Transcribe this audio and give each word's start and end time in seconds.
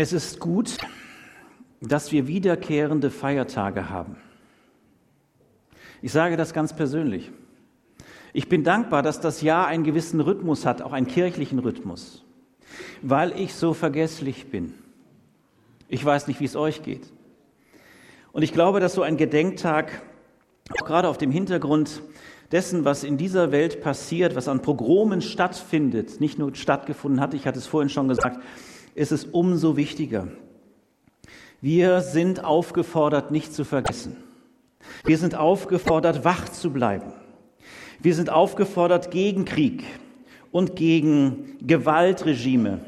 Es 0.00 0.12
ist 0.12 0.38
gut, 0.38 0.76
dass 1.80 2.12
wir 2.12 2.28
wiederkehrende 2.28 3.10
Feiertage 3.10 3.90
haben. 3.90 4.14
Ich 6.02 6.12
sage 6.12 6.36
das 6.36 6.52
ganz 6.52 6.72
persönlich. 6.72 7.32
Ich 8.32 8.48
bin 8.48 8.62
dankbar, 8.62 9.02
dass 9.02 9.20
das 9.20 9.42
Jahr 9.42 9.66
einen 9.66 9.82
gewissen 9.82 10.20
Rhythmus 10.20 10.64
hat, 10.64 10.82
auch 10.82 10.92
einen 10.92 11.08
kirchlichen 11.08 11.58
Rhythmus, 11.58 12.22
weil 13.02 13.32
ich 13.40 13.54
so 13.54 13.74
vergesslich 13.74 14.52
bin. 14.52 14.72
Ich 15.88 16.04
weiß 16.04 16.28
nicht, 16.28 16.38
wie 16.38 16.44
es 16.44 16.54
euch 16.54 16.84
geht. 16.84 17.12
Und 18.30 18.42
ich 18.42 18.52
glaube, 18.52 18.78
dass 18.78 18.94
so 18.94 19.02
ein 19.02 19.16
Gedenktag, 19.16 20.02
auch 20.78 20.86
gerade 20.86 21.08
auf 21.08 21.18
dem 21.18 21.32
Hintergrund 21.32 22.02
dessen, 22.52 22.84
was 22.84 23.02
in 23.02 23.16
dieser 23.16 23.50
Welt 23.50 23.80
passiert, 23.80 24.36
was 24.36 24.46
an 24.46 24.62
Pogromen 24.62 25.22
stattfindet, 25.22 26.20
nicht 26.20 26.38
nur 26.38 26.54
stattgefunden 26.54 27.20
hat, 27.20 27.34
ich 27.34 27.48
hatte 27.48 27.58
es 27.58 27.66
vorhin 27.66 27.88
schon 27.88 28.06
gesagt, 28.06 28.38
ist 28.98 29.12
es 29.12 29.24
umso 29.24 29.76
wichtiger. 29.76 30.28
Wir 31.60 32.00
sind 32.00 32.44
aufgefordert, 32.44 33.30
nicht 33.30 33.54
zu 33.54 33.64
vergessen. 33.64 34.16
Wir 35.04 35.18
sind 35.18 35.34
aufgefordert, 35.34 36.24
wach 36.24 36.48
zu 36.48 36.72
bleiben. 36.72 37.12
Wir 38.00 38.14
sind 38.14 38.30
aufgefordert, 38.30 39.10
gegen 39.10 39.44
Krieg 39.44 39.84
und 40.50 40.76
gegen 40.76 41.56
Gewaltregime, 41.64 42.80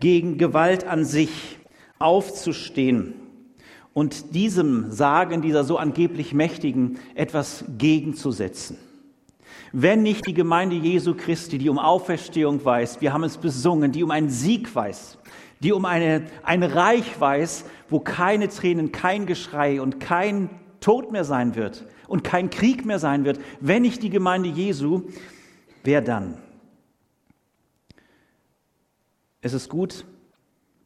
gegen 0.00 0.36
Gewalt 0.38 0.86
an 0.86 1.04
sich 1.04 1.58
aufzustehen 1.98 3.14
und 3.94 4.34
diesem 4.34 4.90
Sagen 4.90 5.42
dieser 5.42 5.64
so 5.64 5.78
angeblich 5.78 6.34
Mächtigen 6.34 6.98
etwas 7.14 7.64
gegenzusetzen. 7.78 8.76
Wenn 9.72 10.02
nicht 10.02 10.26
die 10.26 10.34
Gemeinde 10.34 10.76
Jesu 10.76 11.14
Christi, 11.14 11.58
die 11.58 11.68
um 11.68 11.78
Auferstehung 11.78 12.64
weiß, 12.64 13.00
wir 13.00 13.12
haben 13.12 13.24
es 13.24 13.38
besungen, 13.38 13.92
die 13.92 14.02
um 14.02 14.10
einen 14.10 14.30
Sieg 14.30 14.72
weiß, 14.74 15.18
die 15.64 15.72
um 15.72 15.86
eine, 15.86 16.26
ein 16.42 16.62
Reich 16.62 17.18
weiß, 17.18 17.64
wo 17.88 17.98
keine 17.98 18.48
Tränen, 18.48 18.92
kein 18.92 19.24
Geschrei 19.24 19.80
und 19.80 19.98
kein 19.98 20.50
Tod 20.80 21.10
mehr 21.10 21.24
sein 21.24 21.54
wird 21.54 21.86
und 22.06 22.22
kein 22.22 22.50
Krieg 22.50 22.84
mehr 22.84 22.98
sein 22.98 23.24
wird, 23.24 23.40
wenn 23.60 23.82
nicht 23.82 24.02
die 24.02 24.10
Gemeinde 24.10 24.50
Jesu, 24.50 25.04
wer 25.82 26.02
dann? 26.02 26.36
Es 29.40 29.54
ist 29.54 29.70
gut, 29.70 30.04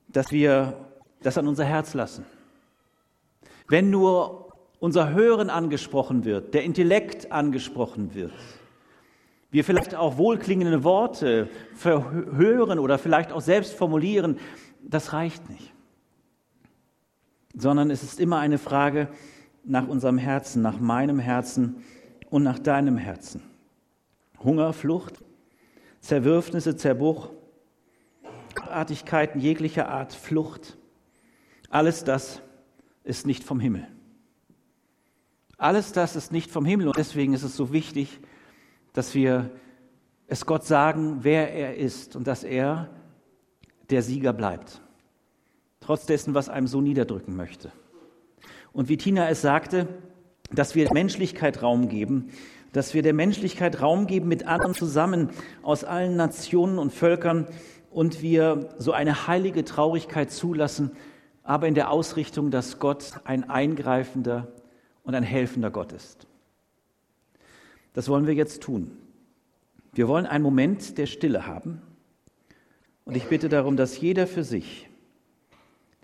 dass 0.09 0.31
wir 0.31 0.87
das 1.23 1.37
an 1.39 1.49
unser 1.49 1.65
Herz 1.65 1.95
lassen. 1.95 2.25
Wenn 3.67 3.91
nur 3.91 4.53
unser 4.79 5.13
Hören 5.13 5.51
angesprochen 5.51 6.25
wird, 6.25 6.55
der 6.55 6.63
Intellekt 6.63 7.33
angesprochen 7.33 8.15
wird, 8.15 8.33
wir 9.51 9.65
vielleicht 9.65 9.95
auch 9.95 10.19
wohlklingende 10.19 10.85
Worte 10.85 11.49
verhören 11.75 12.79
oder 12.79 12.99
vielleicht 12.99 13.33
auch 13.33 13.41
selbst 13.41 13.75
formulieren, 13.75 14.39
das 14.89 15.13
reicht 15.13 15.49
nicht. 15.49 15.73
Sondern 17.55 17.91
es 17.91 18.03
ist 18.03 18.19
immer 18.19 18.39
eine 18.39 18.59
Frage 18.59 19.09
nach 19.65 19.87
unserem 19.87 20.19
Herzen, 20.19 20.63
nach 20.63 20.81
meinem 20.81 21.19
Herzen 21.19 21.85
und 22.31 22.43
nach 22.43 22.59
deinem 22.59 22.97
Herzen. 22.97 23.43
Hunger, 24.43 24.73
Flucht, 24.73 25.23
Zerwürfnisse, 26.01 26.77
Zerbruch, 26.77 27.31
Artigkeiten 28.69 29.41
jeglicher 29.41 29.89
Art, 29.89 30.13
Flucht, 30.13 30.79
alles 31.71 32.05
das 32.05 32.41
ist 33.05 33.27
nicht 33.27 33.45
vom 33.45 33.61
Himmel. 33.61 33.87
Alles 35.59 35.93
das 35.93 36.17
ist 36.17 36.33
nicht 36.33 36.51
vom 36.51 36.65
Himmel 36.65 36.87
und 36.89 36.97
deswegen 36.97 37.35
ist 37.35 37.43
es 37.43 37.57
so 37.57 37.73
wichtig, 37.73 38.21
dass 38.93 39.15
wir 39.15 39.51
es 40.29 40.47
Gott 40.47 40.65
sagen, 40.65 41.19
wer 41.23 41.53
er 41.53 41.77
ist 41.77 42.17
und 42.17 42.27
dass 42.27 42.45
er 42.45 42.89
der 43.91 44.03
Sieger 44.03 44.33
bleibt. 44.33 44.81
Trotz 45.81 46.07
dessen, 46.07 46.35
was 46.35 46.49
einem 46.49 46.67
so 46.67 46.81
niederdrücken 46.81 47.37
möchte. 47.37 47.73
Und 48.73 48.89
wie 48.89 48.97
Tina 48.97 49.29
es 49.29 49.41
sagte, 49.41 49.89
dass 50.51 50.75
wir 50.75 50.93
Menschlichkeit 50.93 51.63
Raum 51.63 51.89
geben, 51.89 52.31
dass 52.73 52.95
wir 52.95 53.03
der 53.03 53.15
Menschlichkeit 53.15 53.81
Raum 53.81 54.07
geben 54.07 54.29
mit 54.29 54.47
anderen 54.47 54.75
zusammen 54.75 55.31
aus 55.63 55.85
allen 55.85 56.17
Nationen 56.17 56.79
und 56.79 56.93
Völkern 56.93 57.47
und 57.91 58.23
wir 58.23 58.69
so 58.79 58.93
eine 58.93 59.27
heilige 59.27 59.65
Traurigkeit 59.65 60.31
zulassen, 60.31 60.93
aber 61.43 61.67
in 61.67 61.75
der 61.75 61.91
Ausrichtung, 61.91 62.51
dass 62.51 62.79
Gott 62.79 63.15
ein 63.25 63.49
eingreifender 63.49 64.49
und 65.03 65.15
ein 65.15 65.23
helfender 65.23 65.71
Gott 65.71 65.93
ist. 65.93 66.27
Das 67.95 68.09
wollen 68.09 68.27
wir 68.27 68.35
jetzt 68.35 68.63
tun. 68.63 68.91
Wir 69.95 70.07
wollen 70.07 70.27
einen 70.27 70.45
Moment 70.45 70.99
der 70.99 71.07
Stille 71.07 71.47
haben 71.47 71.81
und 73.09 73.17
ich 73.17 73.25
bitte 73.25 73.49
darum, 73.49 73.79
dass 73.79 73.99
jeder 73.99 74.27
für 74.27 74.45
sich 74.45 74.87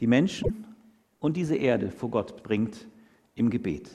die 0.00 0.06
Menschen 0.06 0.66
und 1.20 1.36
diese 1.36 1.54
Erde 1.54 1.90
vor 1.90 2.10
Gott 2.10 2.42
bringt 2.42 2.88
im 3.34 3.50
Gebet. 3.50 3.90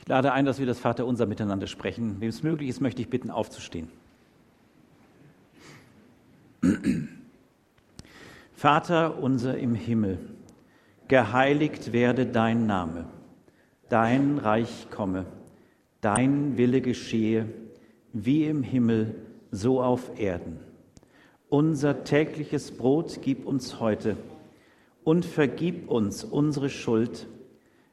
Ich 0.00 0.08
lade 0.08 0.32
ein, 0.32 0.44
dass 0.44 0.58
wir 0.58 0.66
das 0.66 0.80
Vaterunser 0.80 1.26
miteinander 1.26 1.66
sprechen. 1.66 2.20
Wem 2.20 2.28
es 2.28 2.42
möglich 2.42 2.68
ist, 2.68 2.80
möchte 2.80 3.02
ich 3.02 3.08
bitten, 3.08 3.30
aufzustehen. 3.30 3.88
Vater 8.52 9.22
unser 9.22 9.56
im 9.58 9.74
Himmel, 9.74 10.18
geheiligt 11.08 11.92
werde 11.92 12.26
dein 12.26 12.66
Name, 12.66 13.06
dein 13.88 14.38
Reich 14.38 14.88
komme, 14.90 15.26
dein 16.00 16.58
Wille 16.58 16.80
geschehe, 16.80 17.46
wie 18.12 18.44
im 18.44 18.62
Himmel, 18.62 19.14
so 19.50 19.82
auf 19.82 20.18
Erden. 20.18 20.60
Unser 21.48 22.04
tägliches 22.04 22.70
Brot 22.70 23.20
gib 23.22 23.46
uns 23.46 23.80
heute 23.80 24.16
und 25.04 25.24
vergib 25.24 25.90
uns 25.90 26.22
unsere 26.22 26.70
Schuld, 26.70 27.26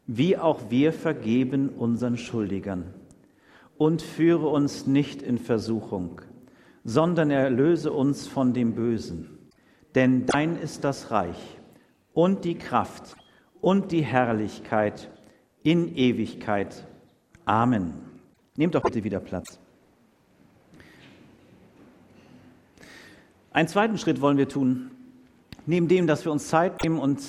wie 0.08 0.38
auch 0.38 0.70
wir 0.70 0.94
vergeben 0.94 1.70
unseren 1.70 2.18
Schuldigern. 2.18 2.94
Und 3.78 4.02
führe 4.02 4.48
uns 4.48 4.88
nicht 4.88 5.22
in 5.22 5.38
Versuchung, 5.38 6.22
sondern 6.84 7.30
erlöse 7.30 7.92
uns 7.92 8.26
von 8.26 8.54
dem 8.54 8.74
Bösen. 8.74 9.38
Denn 9.94 10.26
dein 10.26 10.56
ist 10.56 10.84
das 10.84 11.12
Reich 11.12 11.60
und 12.14 12.44
die 12.44 12.56
Kraft 12.56 13.16
und 13.62 13.92
die 13.92 14.02
Herrlichkeit 14.02 15.12
in 15.62 15.96
Ewigkeit. 15.96 16.88
Amen. 17.46 17.94
Nehmt 18.56 18.74
doch 18.74 18.82
bitte 18.82 19.04
wieder 19.04 19.20
Platz. 19.20 19.60
Einen 23.52 23.68
zweiten 23.68 23.98
Schritt 23.98 24.22
wollen 24.22 24.38
wir 24.38 24.48
tun. 24.48 24.92
Neben 25.66 25.88
dem, 25.88 26.08
dass 26.08 26.26
wir 26.26 26.32
uns 26.32 26.48
Zeit 26.48 26.82
nehmen 26.84 27.00
und 27.00 27.22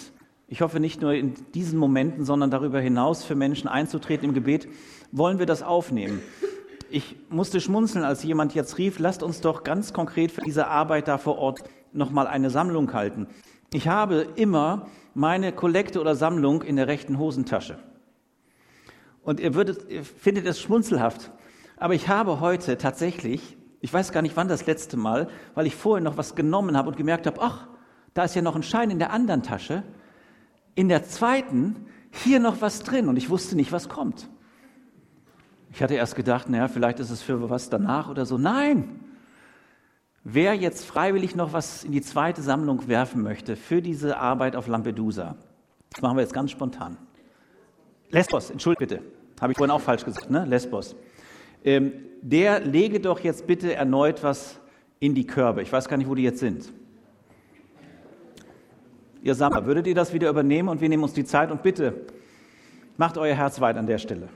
ich 0.48 0.62
hoffe 0.62 0.80
nicht 0.80 1.02
nur 1.02 1.12
in 1.12 1.34
diesen 1.54 1.78
Momenten, 1.78 2.24
sondern 2.24 2.50
darüber 2.50 2.80
hinaus 2.80 3.22
für 3.22 3.34
Menschen 3.34 3.68
einzutreten 3.68 4.28
im 4.28 4.34
Gebet, 4.34 4.66
wollen 5.12 5.38
wir 5.38 5.44
das 5.44 5.62
aufnehmen. 5.62 6.22
Ich 6.90 7.16
musste 7.28 7.60
schmunzeln, 7.60 8.02
als 8.02 8.22
jemand 8.22 8.54
jetzt 8.54 8.78
rief, 8.78 8.98
lasst 8.98 9.22
uns 9.22 9.42
doch 9.42 9.62
ganz 9.62 9.92
konkret 9.92 10.32
für 10.32 10.40
diese 10.40 10.66
Arbeit 10.66 11.06
da 11.06 11.18
vor 11.18 11.36
Ort 11.36 11.64
nochmal 11.92 12.26
eine 12.26 12.48
Sammlung 12.48 12.94
halten. 12.94 13.26
Ich 13.74 13.88
habe 13.88 14.26
immer 14.36 14.86
meine 15.12 15.52
Kollekte 15.52 16.00
oder 16.00 16.14
Sammlung 16.14 16.62
in 16.62 16.76
der 16.76 16.88
rechten 16.88 17.18
Hosentasche. 17.18 17.78
Und 19.22 19.40
ihr, 19.40 19.54
würdet, 19.54 19.90
ihr 19.90 20.02
findet 20.02 20.46
es 20.46 20.58
schmunzelhaft. 20.58 21.30
Aber 21.76 21.92
ich 21.92 22.08
habe 22.08 22.40
heute 22.40 22.78
tatsächlich, 22.78 23.58
ich 23.82 23.92
weiß 23.92 24.12
gar 24.12 24.22
nicht 24.22 24.38
wann 24.38 24.48
das 24.48 24.64
letzte 24.64 24.96
Mal, 24.96 25.28
weil 25.54 25.66
ich 25.66 25.76
vorher 25.76 26.02
noch 26.02 26.16
was 26.16 26.34
genommen 26.34 26.74
habe 26.78 26.88
und 26.88 26.96
gemerkt 26.96 27.26
habe, 27.26 27.42
ach, 27.42 27.68
da 28.14 28.24
ist 28.24 28.34
ja 28.34 28.40
noch 28.40 28.56
ein 28.56 28.62
Schein 28.62 28.90
in 28.90 28.98
der 28.98 29.12
anderen 29.12 29.42
Tasche 29.42 29.82
in 30.78 30.88
der 30.88 31.02
zweiten 31.02 31.74
hier 32.12 32.38
noch 32.38 32.60
was 32.60 32.84
drin 32.84 33.08
und 33.08 33.16
ich 33.16 33.30
wusste 33.30 33.56
nicht, 33.56 33.72
was 33.72 33.88
kommt. 33.88 34.28
Ich 35.72 35.82
hatte 35.82 35.94
erst 35.94 36.14
gedacht, 36.14 36.48
naja, 36.48 36.68
vielleicht 36.68 37.00
ist 37.00 37.10
es 37.10 37.20
für 37.20 37.50
was 37.50 37.68
danach 37.68 38.08
oder 38.08 38.24
so. 38.24 38.38
Nein! 38.38 39.00
Wer 40.22 40.54
jetzt 40.54 40.84
freiwillig 40.84 41.34
noch 41.34 41.52
was 41.52 41.82
in 41.82 41.90
die 41.90 42.00
zweite 42.00 42.42
Sammlung 42.42 42.86
werfen 42.86 43.22
möchte 43.22 43.56
für 43.56 43.82
diese 43.82 44.18
Arbeit 44.18 44.54
auf 44.54 44.68
Lampedusa, 44.68 45.34
das 45.90 46.00
machen 46.00 46.16
wir 46.16 46.22
jetzt 46.22 46.34
ganz 46.34 46.52
spontan. 46.52 46.96
Lesbos, 48.10 48.50
entschuldigt 48.50 48.78
bitte, 48.78 49.02
habe 49.40 49.52
ich 49.52 49.58
vorhin 49.58 49.72
auch 49.72 49.80
falsch 49.80 50.04
gesagt, 50.04 50.30
ne? 50.30 50.44
Lesbos. 50.44 50.94
Ähm, 51.64 51.92
der 52.22 52.60
lege 52.60 53.00
doch 53.00 53.18
jetzt 53.18 53.48
bitte 53.48 53.74
erneut 53.74 54.22
was 54.22 54.60
in 55.00 55.16
die 55.16 55.26
Körbe. 55.26 55.60
Ich 55.62 55.72
weiß 55.72 55.88
gar 55.88 55.96
nicht, 55.96 56.08
wo 56.08 56.14
die 56.14 56.22
jetzt 56.22 56.38
sind. 56.38 56.72
Ihr 59.22 59.34
Sammler, 59.34 59.66
würdet 59.66 59.86
ihr 59.86 59.94
das 59.94 60.12
wieder 60.12 60.28
übernehmen 60.30 60.68
und 60.68 60.80
wir 60.80 60.88
nehmen 60.88 61.02
uns 61.02 61.12
die 61.12 61.24
Zeit 61.24 61.50
und 61.50 61.62
bitte 61.62 62.06
macht 62.96 63.18
euer 63.18 63.34
Herz 63.34 63.60
weit 63.60 63.76
an 63.76 63.86
der 63.86 63.98
Stelle. 63.98 64.28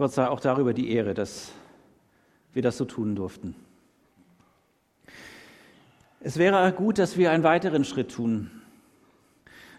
Gott 0.00 0.14
sei 0.14 0.28
auch 0.28 0.40
darüber 0.40 0.72
die 0.72 0.92
Ehre, 0.92 1.12
dass 1.12 1.52
wir 2.54 2.62
das 2.62 2.78
so 2.78 2.86
tun 2.86 3.14
durften. 3.14 3.54
Es 6.20 6.38
wäre 6.38 6.72
gut, 6.72 6.98
dass 6.98 7.18
wir 7.18 7.30
einen 7.30 7.44
weiteren 7.44 7.84
Schritt 7.84 8.10
tun. 8.10 8.50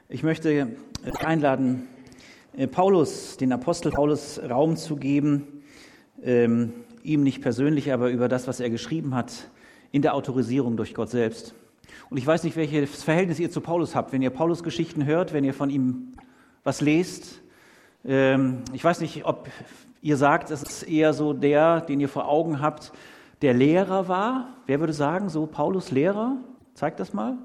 Ich 0.09 0.21
möchte 0.21 0.75
einladen, 1.25 1.87
äh, 2.55 2.67
Paulus, 2.67 3.37
den 3.37 3.51
Apostel 3.51 3.91
Paulus, 3.91 4.39
Raum 4.47 4.77
zu 4.77 4.95
geben, 4.95 5.63
ähm, 6.21 6.73
ihm 7.01 7.23
nicht 7.23 7.41
persönlich, 7.41 7.91
aber 7.91 8.11
über 8.11 8.29
das, 8.29 8.47
was 8.47 8.59
er 8.59 8.69
geschrieben 8.69 9.15
hat, 9.15 9.49
in 9.91 10.03
der 10.03 10.13
Autorisierung 10.13 10.77
durch 10.77 10.93
Gott 10.93 11.09
selbst. 11.09 11.55
Und 12.11 12.17
ich 12.17 12.27
weiß 12.27 12.43
nicht, 12.43 12.55
welches 12.57 13.01
Verhältnis 13.01 13.39
ihr 13.39 13.49
zu 13.49 13.59
Paulus 13.59 13.95
habt, 13.95 14.13
wenn 14.13 14.21
ihr 14.21 14.29
Paulus 14.29 14.61
Geschichten 14.61 15.03
hört, 15.03 15.33
wenn 15.33 15.43
ihr 15.43 15.55
von 15.55 15.71
ihm 15.71 16.13
was 16.63 16.79
lest. 16.79 17.41
Ähm, 18.05 18.59
ich 18.71 18.83
weiß 18.83 19.01
nicht, 19.01 19.25
ob 19.25 19.49
Ihr 20.01 20.17
sagt, 20.17 20.49
es 20.49 20.63
ist 20.63 20.83
eher 20.83 21.13
so 21.13 21.33
der, 21.33 21.81
den 21.81 21.99
ihr 21.99 22.09
vor 22.09 22.27
Augen 22.27 22.59
habt, 22.59 22.91
der 23.43 23.53
Lehrer 23.53 24.07
war. 24.07 24.55
Wer 24.65 24.79
würde 24.79 24.93
sagen, 24.93 25.29
so 25.29 25.45
Paulus 25.45 25.91
Lehrer? 25.91 26.37
Zeigt 26.73 26.99
das 26.99 27.13
mal. 27.13 27.37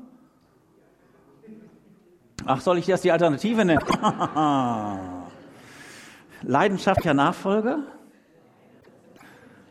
Ach, 2.47 2.61
soll 2.63 2.79
ich 2.79 2.87
das 2.87 3.03
die 3.03 3.13
Alternative 3.13 3.65
nennen? 3.65 3.83
Leidenschaftlicher 6.43 7.15
Nachfolger? 7.15 7.81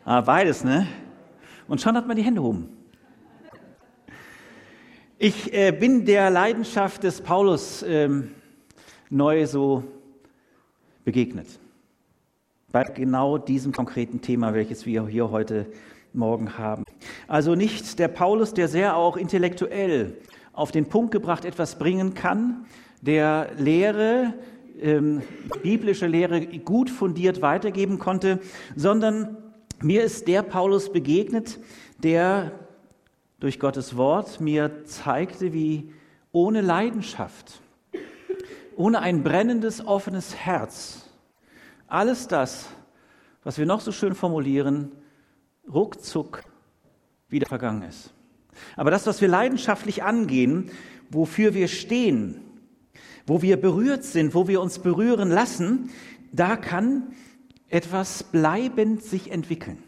Ah, 0.04 0.22
beides, 0.22 0.64
ne? 0.64 0.88
Und 1.68 1.82
schon 1.82 1.98
hat 1.98 2.06
man 2.06 2.16
die 2.16 2.24
Hände 2.24 2.42
oben. 2.44 2.70
Ich 5.18 5.52
äh, 5.54 5.72
bin 5.72 6.06
der 6.06 6.30
Leidenschaft 6.30 7.04
des 7.04 7.22
Paulus 7.22 7.82
ähm, 7.82 8.32
neu 9.10 9.48
so 9.48 9.84
begegnet 11.04 11.48
bei 12.75 12.83
genau 12.83 13.38
diesem 13.38 13.72
konkreten 13.72 14.19
Thema, 14.19 14.54
welches 14.54 14.86
wir 14.86 15.07
hier 15.07 15.31
heute 15.31 15.66
Morgen 16.12 16.57
haben. 16.57 16.83
Also 17.25 17.56
nicht 17.56 18.00
der 18.00 18.10
Paulus, 18.10 18.54
der 18.54 18.68
sehr 18.68 18.98
auch 18.98 19.16
intellektuell 19.16 20.18
auf 20.51 20.74
den 20.74 20.88
Punkt 20.88 21.12
gebracht 21.12 21.45
etwas 21.45 21.80
bringen 21.80 22.16
kann, 22.16 22.66
der 23.00 23.51
Lehre, 23.57 24.33
ähm, 24.81 25.22
biblische 25.63 26.06
Lehre 26.06 26.46
gut 26.46 26.89
fundiert 26.89 27.41
weitergeben 27.41 27.98
konnte, 27.98 28.41
sondern 28.75 29.38
mir 29.82 30.03
ist 30.03 30.27
der 30.27 30.41
Paulus 30.41 30.91
begegnet, 30.91 31.60
der 32.03 32.51
durch 33.39 33.58
Gottes 33.58 33.96
Wort 33.96 34.41
mir 34.41 34.84
zeigte, 34.84 35.53
wie 35.53 35.94
ohne 36.34 36.60
Leidenschaft, 36.60 37.62
ohne 38.75 39.00
ein 39.00 39.24
brennendes, 39.24 39.88
offenes 39.88 40.36
Herz, 40.36 41.04
alles 41.88 42.27
das, 42.27 42.68
was 43.44 43.58
wir 43.58 43.65
noch 43.65 43.82
so 43.82 43.92
schön 43.92 44.15
formulieren, 44.15 44.92
ruckzuck 45.72 46.44
wieder 47.30 47.48
vergangen 47.48 47.84
ist. 47.84 48.13
Aber 48.75 48.92
das, 48.92 49.06
was 49.08 49.22
wir 49.22 49.27
leidenschaftlich 49.27 50.04
angehen, 50.04 50.72
wofür 51.10 51.54
wir 51.54 51.68
stehen, 51.68 52.42
wo 53.27 53.42
wir 53.42 53.58
berührt 53.58 54.04
sind, 54.04 54.34
wo 54.34 54.48
wir 54.48 54.62
uns 54.62 54.80
berühren 54.80 55.30
lassen, 55.30 55.89
da 56.32 56.56
kann 56.56 57.13
etwas 57.70 58.24
bleibend 58.24 59.04
sich 59.04 59.32
entwickeln. 59.32 59.84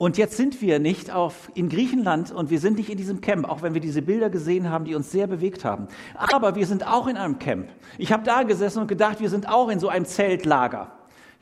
Und 0.00 0.16
jetzt 0.16 0.38
sind 0.38 0.62
wir 0.62 0.78
nicht 0.78 1.10
auf, 1.10 1.50
in 1.54 1.68
Griechenland 1.68 2.32
und 2.32 2.48
wir 2.48 2.58
sind 2.58 2.78
nicht 2.78 2.88
in 2.88 2.96
diesem 2.96 3.20
Camp, 3.20 3.46
auch 3.46 3.60
wenn 3.60 3.74
wir 3.74 3.82
diese 3.82 4.00
Bilder 4.00 4.30
gesehen 4.30 4.70
haben, 4.70 4.86
die 4.86 4.94
uns 4.94 5.10
sehr 5.10 5.26
bewegt 5.26 5.62
haben. 5.62 5.88
Aber 6.14 6.54
wir 6.54 6.66
sind 6.66 6.86
auch 6.86 7.06
in 7.06 7.18
einem 7.18 7.38
Camp. 7.38 7.68
Ich 7.98 8.10
habe 8.10 8.22
da 8.22 8.42
gesessen 8.42 8.80
und 8.80 8.86
gedacht, 8.86 9.20
wir 9.20 9.28
sind 9.28 9.46
auch 9.46 9.68
in 9.68 9.78
so 9.78 9.90
einem 9.90 10.06
Zeltlager. 10.06 10.90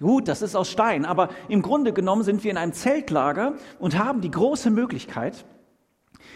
Gut, 0.00 0.26
das 0.26 0.42
ist 0.42 0.56
aus 0.56 0.68
Stein, 0.68 1.04
aber 1.04 1.28
im 1.48 1.62
Grunde 1.62 1.92
genommen 1.92 2.24
sind 2.24 2.42
wir 2.42 2.50
in 2.50 2.56
einem 2.56 2.72
Zeltlager 2.72 3.54
und 3.78 3.96
haben 3.96 4.22
die 4.22 4.30
große 4.32 4.70
Möglichkeit, 4.70 5.44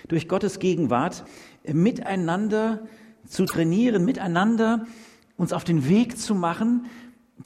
durch 0.06 0.28
Gottes 0.28 0.60
Gegenwart 0.60 1.24
miteinander 1.64 2.82
zu 3.26 3.46
trainieren, 3.46 4.04
miteinander 4.04 4.86
uns 5.36 5.52
auf 5.52 5.64
den 5.64 5.88
Weg 5.88 6.16
zu 6.18 6.36
machen, 6.36 6.86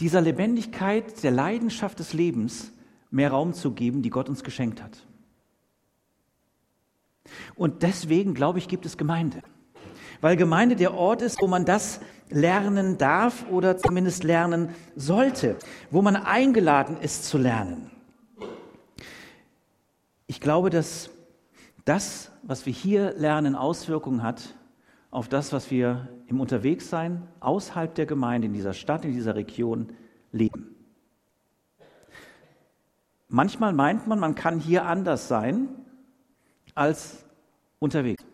dieser 0.00 0.20
Lebendigkeit, 0.20 1.22
der 1.22 1.30
Leidenschaft 1.30 1.98
des 1.98 2.12
Lebens 2.12 2.72
mehr 3.10 3.30
Raum 3.30 3.52
zu 3.52 3.72
geben, 3.72 4.02
die 4.02 4.10
Gott 4.10 4.28
uns 4.28 4.42
geschenkt 4.42 4.82
hat. 4.82 5.06
Und 7.54 7.82
deswegen, 7.82 8.34
glaube 8.34 8.58
ich, 8.58 8.68
gibt 8.68 8.86
es 8.86 8.96
Gemeinde. 8.96 9.42
Weil 10.20 10.36
Gemeinde 10.36 10.76
der 10.76 10.94
Ort 10.94 11.22
ist, 11.22 11.40
wo 11.40 11.46
man 11.46 11.64
das 11.64 12.00
lernen 12.28 12.98
darf 12.98 13.46
oder 13.50 13.76
zumindest 13.76 14.24
lernen 14.24 14.70
sollte, 14.94 15.56
wo 15.90 16.02
man 16.02 16.16
eingeladen 16.16 16.96
ist 16.96 17.24
zu 17.24 17.38
lernen. 17.38 17.90
Ich 20.26 20.40
glaube, 20.40 20.70
dass 20.70 21.10
das, 21.84 22.32
was 22.42 22.66
wir 22.66 22.72
hier 22.72 23.12
lernen, 23.12 23.54
Auswirkungen 23.54 24.22
hat 24.22 24.56
auf 25.10 25.28
das, 25.28 25.52
was 25.52 25.70
wir 25.70 26.08
im 26.26 26.40
Unterwegssein 26.40 27.22
außerhalb 27.40 27.94
der 27.94 28.06
Gemeinde, 28.06 28.48
in 28.48 28.52
dieser 28.52 28.72
Stadt, 28.72 29.04
in 29.04 29.12
dieser 29.12 29.36
Region 29.36 29.92
leben. 30.32 30.75
Manchmal 33.28 33.72
meint 33.72 34.06
man, 34.06 34.18
man 34.18 34.34
kann 34.34 34.60
hier 34.60 34.84
anders 34.86 35.28
sein 35.28 35.68
als 36.74 37.24
unterwegs. 37.78 38.24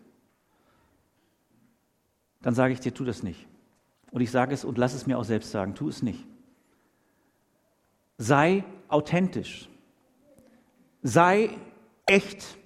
Dann 2.41 2.53
sage 2.53 2.73
ich 2.73 2.79
dir, 2.79 2.93
tu 2.93 3.05
das 3.05 3.23
nicht. 3.23 3.47
Und 4.11 4.21
ich 4.21 4.29
sage 4.29 4.53
es 4.53 4.63
und 4.63 4.77
lass 4.77 4.93
es 4.93 5.07
mir 5.07 5.17
auch 5.17 5.23
selbst 5.23 5.51
sagen, 5.51 5.73
tu 5.73 5.89
es 5.89 6.03
nicht. 6.03 6.27
Sei 8.17 8.63
authentisch. 8.89 9.69
Sei 11.01 11.49
echt. 12.05 12.57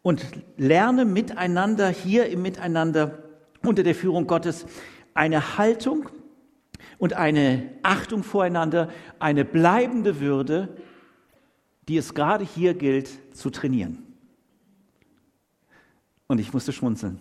Und 0.00 0.24
lerne 0.56 1.04
miteinander, 1.04 1.90
hier 1.90 2.26
im 2.26 2.42
Miteinander, 2.42 3.22
unter 3.62 3.82
der 3.82 3.94
Führung 3.94 4.26
Gottes, 4.26 4.66
eine 5.14 5.58
Haltung 5.58 6.08
und 6.98 7.12
eine 7.12 7.70
Achtung 7.82 8.22
voreinander, 8.22 8.88
eine 9.18 9.44
bleibende 9.44 10.18
Würde, 10.20 10.76
die 11.88 11.96
es 11.96 12.14
gerade 12.14 12.44
hier 12.44 12.74
gilt 12.74 13.10
zu 13.36 13.50
trainieren. 13.50 14.02
Und 16.26 16.38
ich 16.38 16.52
musste 16.52 16.72
schmunzeln 16.72 17.20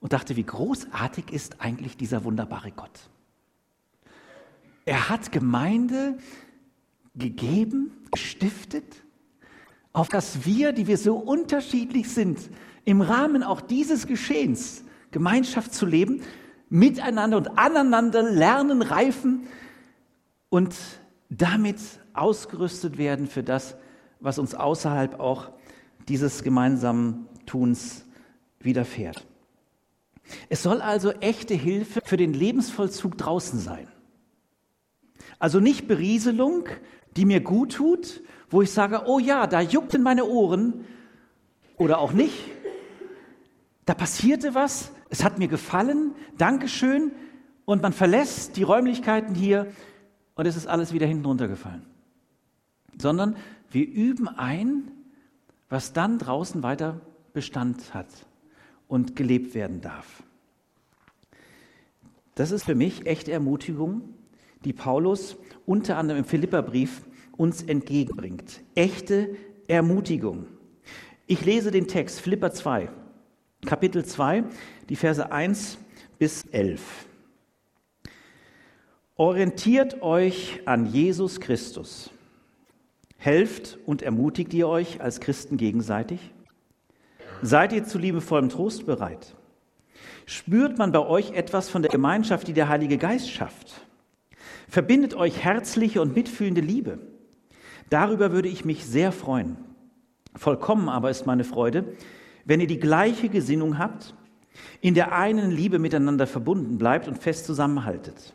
und 0.00 0.12
dachte, 0.12 0.36
wie 0.36 0.44
großartig 0.44 1.32
ist 1.32 1.60
eigentlich 1.60 1.96
dieser 1.96 2.24
wunderbare 2.24 2.70
Gott. 2.70 3.10
Er 4.84 5.08
hat 5.08 5.32
Gemeinde 5.32 6.18
gegeben, 7.14 7.90
gestiftet, 8.10 9.04
auf 9.92 10.08
dass 10.08 10.44
wir, 10.44 10.72
die 10.72 10.86
wir 10.86 10.98
so 10.98 11.16
unterschiedlich 11.16 12.10
sind, 12.10 12.38
im 12.84 13.00
Rahmen 13.00 13.42
auch 13.42 13.60
dieses 13.60 14.06
Geschehens 14.06 14.84
Gemeinschaft 15.10 15.74
zu 15.74 15.86
leben, 15.86 16.22
miteinander 16.68 17.38
und 17.38 17.58
aneinander 17.58 18.22
lernen, 18.22 18.82
reifen 18.82 19.46
und 20.50 20.74
damit 21.30 21.78
ausgerüstet 22.20 22.98
werden 22.98 23.26
für 23.26 23.42
das, 23.42 23.76
was 24.20 24.38
uns 24.38 24.54
außerhalb 24.54 25.20
auch 25.20 25.50
dieses 26.08 26.42
gemeinsamen 26.42 27.28
Tuns 27.46 28.04
widerfährt. 28.60 29.26
Es 30.48 30.62
soll 30.62 30.80
also 30.80 31.12
echte 31.12 31.54
Hilfe 31.54 32.00
für 32.04 32.16
den 32.16 32.34
Lebensvollzug 32.34 33.16
draußen 33.16 33.58
sein. 33.58 33.88
Also 35.38 35.60
nicht 35.60 35.88
Berieselung, 35.88 36.68
die 37.16 37.24
mir 37.24 37.40
gut 37.40 37.74
tut, 37.74 38.22
wo 38.50 38.62
ich 38.62 38.70
sage, 38.70 39.02
oh 39.06 39.18
ja, 39.18 39.46
da 39.46 39.60
juckten 39.60 40.02
meine 40.02 40.24
Ohren 40.24 40.84
oder 41.76 41.98
auch 41.98 42.12
nicht. 42.12 42.44
Da 43.84 43.94
passierte 43.94 44.54
was, 44.54 44.90
es 45.08 45.24
hat 45.24 45.38
mir 45.38 45.48
gefallen, 45.48 46.14
Dankeschön, 46.36 47.12
und 47.64 47.82
man 47.82 47.92
verlässt 47.92 48.56
die 48.56 48.62
Räumlichkeiten 48.62 49.34
hier 49.34 49.66
und 50.34 50.46
es 50.46 50.56
ist 50.56 50.66
alles 50.66 50.94
wieder 50.94 51.06
hinten 51.06 51.26
runtergefallen. 51.26 51.84
Sondern 53.00 53.36
wir 53.70 53.86
üben 53.86 54.28
ein, 54.28 54.90
was 55.68 55.92
dann 55.92 56.18
draußen 56.18 56.62
weiter 56.62 57.00
Bestand 57.32 57.94
hat 57.94 58.08
und 58.88 59.16
gelebt 59.16 59.54
werden 59.54 59.80
darf. 59.80 60.22
Das 62.34 62.50
ist 62.50 62.64
für 62.64 62.74
mich 62.74 63.06
echte 63.06 63.32
Ermutigung, 63.32 64.14
die 64.64 64.72
Paulus 64.72 65.36
unter 65.66 65.98
anderem 65.98 66.20
im 66.20 66.24
Philipperbrief 66.24 67.02
uns 67.36 67.62
entgegenbringt. 67.62 68.62
Echte 68.74 69.36
Ermutigung. 69.66 70.46
Ich 71.26 71.44
lese 71.44 71.70
den 71.70 71.88
Text 71.88 72.20
Philipper 72.20 72.52
2, 72.52 72.90
Kapitel 73.66 74.04
2, 74.04 74.44
die 74.88 74.96
Verse 74.96 75.30
1 75.30 75.78
bis 76.18 76.44
11. 76.46 77.06
Orientiert 79.16 80.00
euch 80.00 80.60
an 80.64 80.86
Jesus 80.86 81.40
Christus. 81.40 82.10
Helft 83.18 83.78
und 83.84 84.00
ermutigt 84.02 84.54
ihr 84.54 84.68
euch 84.68 85.00
als 85.00 85.20
Christen 85.20 85.56
gegenseitig? 85.56 86.32
Seid 87.42 87.72
ihr 87.72 87.84
zu 87.84 87.98
liebevollem 87.98 88.48
Trost 88.48 88.86
bereit? 88.86 89.34
Spürt 90.24 90.78
man 90.78 90.92
bei 90.92 91.00
euch 91.00 91.32
etwas 91.32 91.68
von 91.68 91.82
der 91.82 91.90
Gemeinschaft, 91.90 92.46
die 92.46 92.52
der 92.52 92.68
Heilige 92.68 92.96
Geist 92.96 93.30
schafft? 93.30 93.86
Verbindet 94.68 95.14
euch 95.14 95.42
herzliche 95.42 96.00
und 96.00 96.14
mitfühlende 96.14 96.60
Liebe. 96.60 96.98
Darüber 97.90 98.30
würde 98.32 98.48
ich 98.48 98.64
mich 98.64 98.86
sehr 98.86 99.10
freuen. 99.10 99.56
Vollkommen 100.36 100.88
aber 100.88 101.10
ist 101.10 101.26
meine 101.26 101.44
Freude, 101.44 101.96
wenn 102.44 102.60
ihr 102.60 102.66
die 102.66 102.78
gleiche 102.78 103.28
Gesinnung 103.28 103.78
habt, 103.78 104.14
in 104.80 104.94
der 104.94 105.12
einen 105.12 105.50
Liebe 105.50 105.78
miteinander 105.78 106.26
verbunden 106.26 106.78
bleibt 106.78 107.08
und 107.08 107.18
fest 107.18 107.46
zusammenhaltet. 107.46 108.34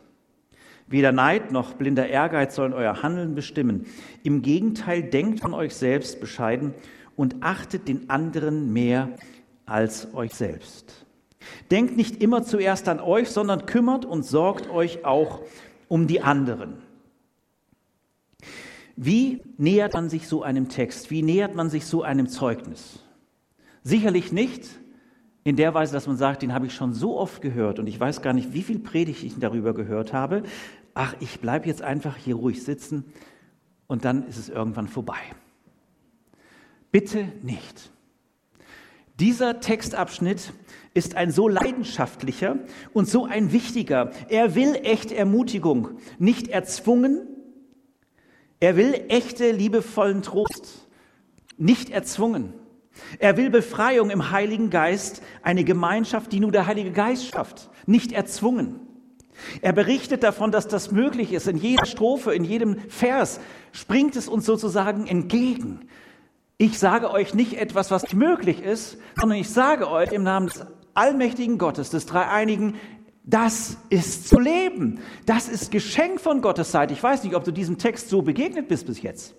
Weder 0.86 1.12
Neid 1.12 1.50
noch 1.50 1.74
blinder 1.74 2.08
Ehrgeiz 2.08 2.54
sollen 2.54 2.72
euer 2.72 3.02
Handeln 3.02 3.34
bestimmen. 3.34 3.86
Im 4.22 4.42
Gegenteil, 4.42 5.02
denkt 5.02 5.40
von 5.40 5.54
euch 5.54 5.74
selbst 5.74 6.20
bescheiden 6.20 6.74
und 7.16 7.36
achtet 7.40 7.88
den 7.88 8.10
anderen 8.10 8.72
mehr 8.72 9.10
als 9.66 10.12
euch 10.14 10.34
selbst. 10.34 11.06
Denkt 11.70 11.96
nicht 11.96 12.22
immer 12.22 12.42
zuerst 12.42 12.88
an 12.88 13.00
euch, 13.00 13.30
sondern 13.30 13.66
kümmert 13.66 14.04
und 14.04 14.24
sorgt 14.24 14.68
euch 14.68 15.04
auch 15.04 15.40
um 15.88 16.06
die 16.06 16.20
anderen. 16.20 16.78
Wie 18.96 19.42
nähert 19.56 19.94
man 19.94 20.08
sich 20.08 20.28
so 20.28 20.42
einem 20.42 20.68
Text? 20.68 21.10
Wie 21.10 21.22
nähert 21.22 21.54
man 21.54 21.68
sich 21.70 21.86
so 21.86 22.02
einem 22.02 22.28
Zeugnis? 22.28 23.00
Sicherlich 23.82 24.32
nicht 24.32 24.68
in 25.44 25.56
der 25.56 25.74
Weise, 25.74 25.92
dass 25.92 26.06
man 26.06 26.16
sagt, 26.16 26.42
den 26.42 26.54
habe 26.54 26.66
ich 26.66 26.74
schon 26.74 26.94
so 26.94 27.18
oft 27.18 27.42
gehört 27.42 27.78
und 27.78 27.86
ich 27.86 28.00
weiß 28.00 28.22
gar 28.22 28.32
nicht, 28.32 28.54
wie 28.54 28.62
viel 28.62 28.78
Predigt 28.78 29.22
ich 29.22 29.38
darüber 29.38 29.74
gehört 29.74 30.14
habe. 30.14 30.42
Ach, 30.94 31.14
ich 31.20 31.38
bleibe 31.40 31.66
jetzt 31.66 31.82
einfach 31.82 32.16
hier 32.16 32.36
ruhig 32.36 32.64
sitzen 32.64 33.04
und 33.86 34.06
dann 34.06 34.26
ist 34.26 34.38
es 34.38 34.48
irgendwann 34.48 34.88
vorbei. 34.88 35.18
Bitte 36.90 37.28
nicht. 37.42 37.90
Dieser 39.20 39.60
Textabschnitt 39.60 40.52
ist 40.94 41.14
ein 41.14 41.30
so 41.30 41.46
leidenschaftlicher 41.46 42.58
und 42.92 43.08
so 43.08 43.26
ein 43.26 43.52
wichtiger. 43.52 44.12
Er 44.28 44.54
will 44.54 44.76
echte 44.82 45.14
Ermutigung, 45.14 45.90
nicht 46.18 46.48
erzwungen. 46.48 47.28
Er 48.60 48.76
will 48.76 49.04
echte 49.08 49.50
liebevollen 49.50 50.22
Trost, 50.22 50.88
nicht 51.58 51.90
erzwungen. 51.90 52.54
Er 53.18 53.36
will 53.36 53.50
Befreiung 53.50 54.10
im 54.10 54.30
Heiligen 54.30 54.70
Geist, 54.70 55.22
eine 55.42 55.64
Gemeinschaft, 55.64 56.32
die 56.32 56.40
nur 56.40 56.52
der 56.52 56.66
Heilige 56.66 56.92
Geist 56.92 57.26
schafft, 57.26 57.70
nicht 57.86 58.12
erzwungen. 58.12 58.80
Er 59.60 59.72
berichtet 59.72 60.22
davon, 60.22 60.52
dass 60.52 60.68
das 60.68 60.92
möglich 60.92 61.32
ist. 61.32 61.48
In 61.48 61.56
jeder 61.56 61.86
Strophe, 61.86 62.34
in 62.34 62.44
jedem 62.44 62.78
Vers 62.88 63.40
springt 63.72 64.16
es 64.16 64.28
uns 64.28 64.46
sozusagen 64.46 65.06
entgegen. 65.06 65.88
Ich 66.56 66.78
sage 66.78 67.10
euch 67.10 67.34
nicht 67.34 67.54
etwas, 67.54 67.90
was 67.90 68.04
nicht 68.04 68.14
möglich 68.14 68.62
ist, 68.62 68.96
sondern 69.18 69.38
ich 69.38 69.50
sage 69.50 69.90
euch 69.90 70.12
im 70.12 70.22
Namen 70.22 70.46
des 70.46 70.64
allmächtigen 70.94 71.58
Gottes, 71.58 71.90
des 71.90 72.06
Dreieinigen, 72.06 72.76
das 73.24 73.78
ist 73.88 74.28
zu 74.28 74.38
leben. 74.38 75.00
Das 75.26 75.48
ist 75.48 75.70
Geschenk 75.70 76.20
von 76.20 76.42
Gottes 76.42 76.70
Seite. 76.70 76.92
Ich 76.92 77.02
weiß 77.02 77.24
nicht, 77.24 77.34
ob 77.34 77.42
du 77.42 77.52
diesem 77.52 77.78
Text 77.78 78.10
so 78.10 78.22
begegnet 78.22 78.68
bist 78.68 78.86
bis 78.86 79.02
jetzt. 79.02 79.34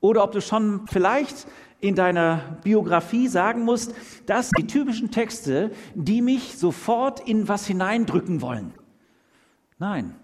Oder 0.00 0.22
ob 0.22 0.32
du 0.32 0.40
schon 0.40 0.86
vielleicht 0.86 1.46
in 1.84 1.94
deiner 1.94 2.58
Biografie 2.64 3.28
sagen 3.28 3.62
musst, 3.62 3.94
das 4.24 4.48
sind 4.48 4.58
die 4.58 4.66
typischen 4.66 5.10
Texte, 5.10 5.70
die 5.94 6.22
mich 6.22 6.56
sofort 6.56 7.20
in 7.20 7.46
was 7.46 7.66
hineindrücken 7.66 8.40
wollen. 8.40 8.72
Nein. 9.78 10.16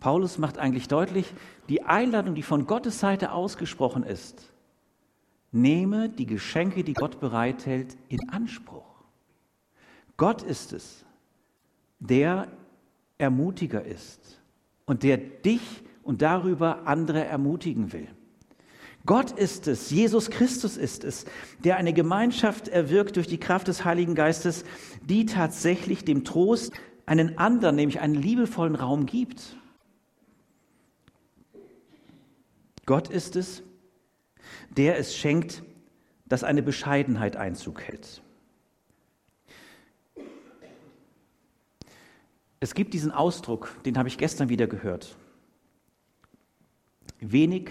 Paulus 0.00 0.36
macht 0.36 0.58
eigentlich 0.58 0.86
deutlich, 0.86 1.32
die 1.70 1.82
Einladung, 1.82 2.34
die 2.34 2.42
von 2.42 2.66
Gottes 2.66 3.00
Seite 3.00 3.32
ausgesprochen 3.32 4.02
ist, 4.02 4.52
nehme 5.50 6.10
die 6.10 6.26
Geschenke, 6.26 6.84
die 6.84 6.92
Gott 6.92 7.20
bereithält, 7.20 7.96
in 8.10 8.28
Anspruch. 8.28 8.84
Gott 10.18 10.42
ist 10.42 10.74
es, 10.74 11.06
der 12.00 12.48
Ermutiger 13.16 13.82
ist 13.82 14.42
und 14.84 15.04
der 15.04 15.16
dich 15.16 15.82
und 16.02 16.20
darüber 16.20 16.86
andere 16.86 17.24
ermutigen 17.24 17.94
will. 17.94 18.08
Gott 19.08 19.30
ist 19.30 19.66
es, 19.68 19.90
Jesus 19.90 20.28
Christus 20.28 20.76
ist 20.76 21.02
es, 21.02 21.24
der 21.64 21.78
eine 21.78 21.94
Gemeinschaft 21.94 22.68
erwirkt 22.68 23.16
durch 23.16 23.26
die 23.26 23.40
Kraft 23.40 23.66
des 23.66 23.86
Heiligen 23.86 24.14
Geistes, 24.14 24.66
die 25.00 25.24
tatsächlich 25.24 26.04
dem 26.04 26.26
Trost 26.26 26.74
einen 27.06 27.38
anderen, 27.38 27.76
nämlich 27.76 28.00
einen 28.00 28.14
liebevollen 28.14 28.74
Raum 28.74 29.06
gibt. 29.06 29.56
Gott 32.84 33.08
ist 33.08 33.36
es, 33.36 33.62
der 34.76 34.98
es 34.98 35.16
schenkt, 35.16 35.62
dass 36.26 36.44
eine 36.44 36.62
Bescheidenheit 36.62 37.34
Einzug 37.34 37.80
hält. 37.80 38.20
Es 42.60 42.74
gibt 42.74 42.92
diesen 42.92 43.10
Ausdruck, 43.10 43.74
den 43.86 43.96
habe 43.96 44.08
ich 44.08 44.18
gestern 44.18 44.50
wieder 44.50 44.66
gehört. 44.66 45.16
Wenig 47.20 47.70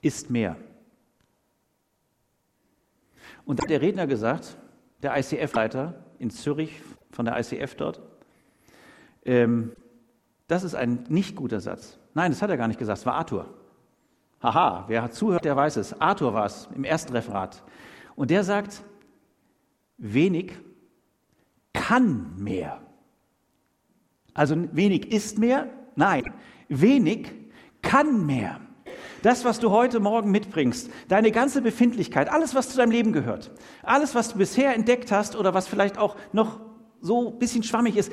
ist 0.00 0.30
mehr. 0.30 0.56
Und 3.44 3.58
da 3.58 3.62
hat 3.64 3.70
der 3.70 3.80
Redner 3.80 4.06
gesagt, 4.06 4.56
der 5.02 5.16
ICF-Leiter 5.16 6.04
in 6.18 6.30
Zürich, 6.30 6.80
von 7.10 7.24
der 7.24 7.38
ICF 7.38 7.74
dort, 7.74 8.00
ähm, 9.24 9.72
das 10.46 10.64
ist 10.64 10.74
ein 10.74 11.04
nicht 11.08 11.36
guter 11.36 11.60
Satz. 11.60 11.98
Nein, 12.14 12.30
das 12.32 12.42
hat 12.42 12.50
er 12.50 12.56
gar 12.56 12.68
nicht 12.68 12.78
gesagt, 12.78 12.98
es 12.98 13.06
war 13.06 13.14
Arthur. 13.14 13.46
Haha, 14.42 14.84
wer 14.88 15.02
hat 15.02 15.14
zuhört, 15.14 15.44
der 15.44 15.56
weiß 15.56 15.76
es. 15.76 16.00
Arthur 16.00 16.32
war 16.32 16.46
es 16.46 16.68
im 16.74 16.84
ersten 16.84 17.12
Referat. 17.12 17.62
Und 18.16 18.30
der 18.30 18.42
sagt, 18.42 18.82
wenig 19.98 20.52
kann 21.72 22.36
mehr. 22.36 22.80
Also 24.34 24.56
wenig 24.72 25.12
ist 25.12 25.38
mehr? 25.38 25.68
Nein, 25.94 26.32
wenig 26.68 27.30
kann 27.82 28.26
mehr. 28.26 28.60
Das, 29.22 29.44
was 29.44 29.60
du 29.60 29.70
heute 29.70 30.00
Morgen 30.00 30.30
mitbringst, 30.30 30.90
deine 31.08 31.30
ganze 31.30 31.60
Befindlichkeit, 31.62 32.30
alles, 32.30 32.54
was 32.54 32.70
zu 32.70 32.76
deinem 32.76 32.90
Leben 32.90 33.12
gehört, 33.12 33.50
alles, 33.82 34.14
was 34.14 34.32
du 34.32 34.38
bisher 34.38 34.74
entdeckt 34.74 35.12
hast 35.12 35.36
oder 35.36 35.52
was 35.52 35.68
vielleicht 35.68 35.98
auch 35.98 36.16
noch 36.32 36.60
so 37.00 37.30
ein 37.30 37.38
bisschen 37.38 37.62
schwammig 37.62 37.96
ist, 37.96 38.12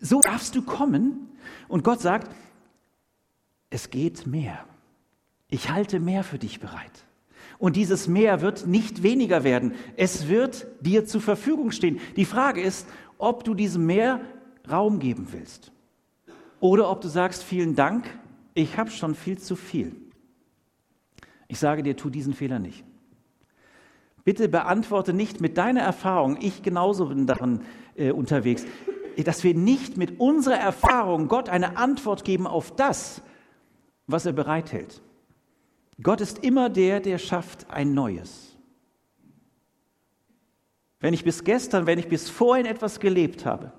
so 0.00 0.20
darfst 0.20 0.54
du 0.54 0.62
kommen. 0.62 1.30
Und 1.68 1.84
Gott 1.84 2.00
sagt, 2.00 2.30
es 3.70 3.90
geht 3.90 4.26
mehr. 4.26 4.64
Ich 5.48 5.70
halte 5.70 6.00
mehr 6.00 6.24
für 6.24 6.38
dich 6.38 6.60
bereit. 6.60 7.04
Und 7.58 7.76
dieses 7.76 8.08
Mehr 8.08 8.40
wird 8.42 8.66
nicht 8.66 9.02
weniger 9.02 9.44
werden. 9.44 9.74
Es 9.96 10.28
wird 10.28 10.66
dir 10.80 11.06
zur 11.06 11.20
Verfügung 11.20 11.70
stehen. 11.70 12.00
Die 12.16 12.24
Frage 12.24 12.60
ist, 12.60 12.86
ob 13.18 13.44
du 13.44 13.54
diesem 13.54 13.86
Meer 13.86 14.20
Raum 14.70 14.98
geben 14.98 15.28
willst. 15.30 15.72
Oder 16.60 16.90
ob 16.90 17.00
du 17.00 17.08
sagst, 17.08 17.42
vielen 17.42 17.74
Dank, 17.74 18.06
ich 18.54 18.76
habe 18.76 18.90
schon 18.90 19.14
viel 19.14 19.38
zu 19.38 19.56
viel. 19.56 20.05
Ich 21.48 21.58
sage 21.58 21.82
dir, 21.82 21.96
tu 21.96 22.10
diesen 22.10 22.34
Fehler 22.34 22.58
nicht. 22.58 22.84
Bitte 24.24 24.48
beantworte 24.48 25.12
nicht 25.12 25.40
mit 25.40 25.56
deiner 25.56 25.82
Erfahrung, 25.82 26.38
ich 26.40 26.62
genauso 26.62 27.06
bin 27.06 27.26
darin 27.26 27.60
äh, 27.94 28.10
unterwegs, 28.10 28.64
dass 29.24 29.44
wir 29.44 29.54
nicht 29.54 29.96
mit 29.96 30.18
unserer 30.18 30.58
Erfahrung 30.58 31.28
Gott 31.28 31.48
eine 31.48 31.76
Antwort 31.76 32.24
geben 32.24 32.46
auf 32.46 32.74
das, 32.74 33.22
was 34.06 34.26
er 34.26 34.32
bereithält. 34.32 35.00
Gott 36.02 36.20
ist 36.20 36.44
immer 36.44 36.68
der, 36.68 37.00
der 37.00 37.18
schafft 37.18 37.70
ein 37.70 37.94
Neues. 37.94 38.56
Wenn 40.98 41.14
ich 41.14 41.24
bis 41.24 41.44
gestern, 41.44 41.86
wenn 41.86 41.98
ich 41.98 42.08
bis 42.08 42.28
vorhin 42.28 42.66
etwas 42.66 43.00
gelebt 43.00 43.46
habe, 43.46 43.72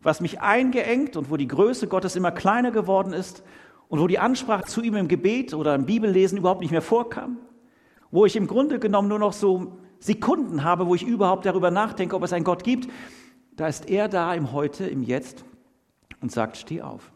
was 0.00 0.20
mich 0.20 0.40
eingeengt 0.40 1.16
und 1.16 1.30
wo 1.30 1.36
die 1.36 1.48
Größe 1.48 1.88
Gottes 1.88 2.16
immer 2.16 2.30
kleiner 2.30 2.70
geworden 2.70 3.12
ist 3.12 3.42
und 3.88 4.00
wo 4.00 4.06
die 4.06 4.18
Ansprache 4.18 4.64
zu 4.64 4.82
ihm 4.82 4.96
im 4.96 5.08
Gebet 5.08 5.54
oder 5.54 5.74
im 5.74 5.86
Bibellesen 5.86 6.38
überhaupt 6.38 6.60
nicht 6.60 6.70
mehr 6.70 6.82
vorkam, 6.82 7.38
wo 8.10 8.26
ich 8.26 8.36
im 8.36 8.46
Grunde 8.46 8.78
genommen 8.78 9.08
nur 9.08 9.18
noch 9.18 9.32
so 9.32 9.78
Sekunden 9.98 10.64
habe, 10.64 10.86
wo 10.86 10.94
ich 10.94 11.04
überhaupt 11.04 11.46
darüber 11.46 11.70
nachdenke, 11.70 12.16
ob 12.16 12.22
es 12.22 12.32
einen 12.32 12.44
Gott 12.44 12.64
gibt, 12.64 12.88
da 13.56 13.68
ist 13.68 13.88
er 13.88 14.08
da 14.08 14.34
im 14.34 14.52
Heute, 14.52 14.86
im 14.86 15.02
Jetzt 15.02 15.44
und 16.20 16.30
sagt, 16.30 16.56
steh 16.56 16.82
auf. 16.82 17.10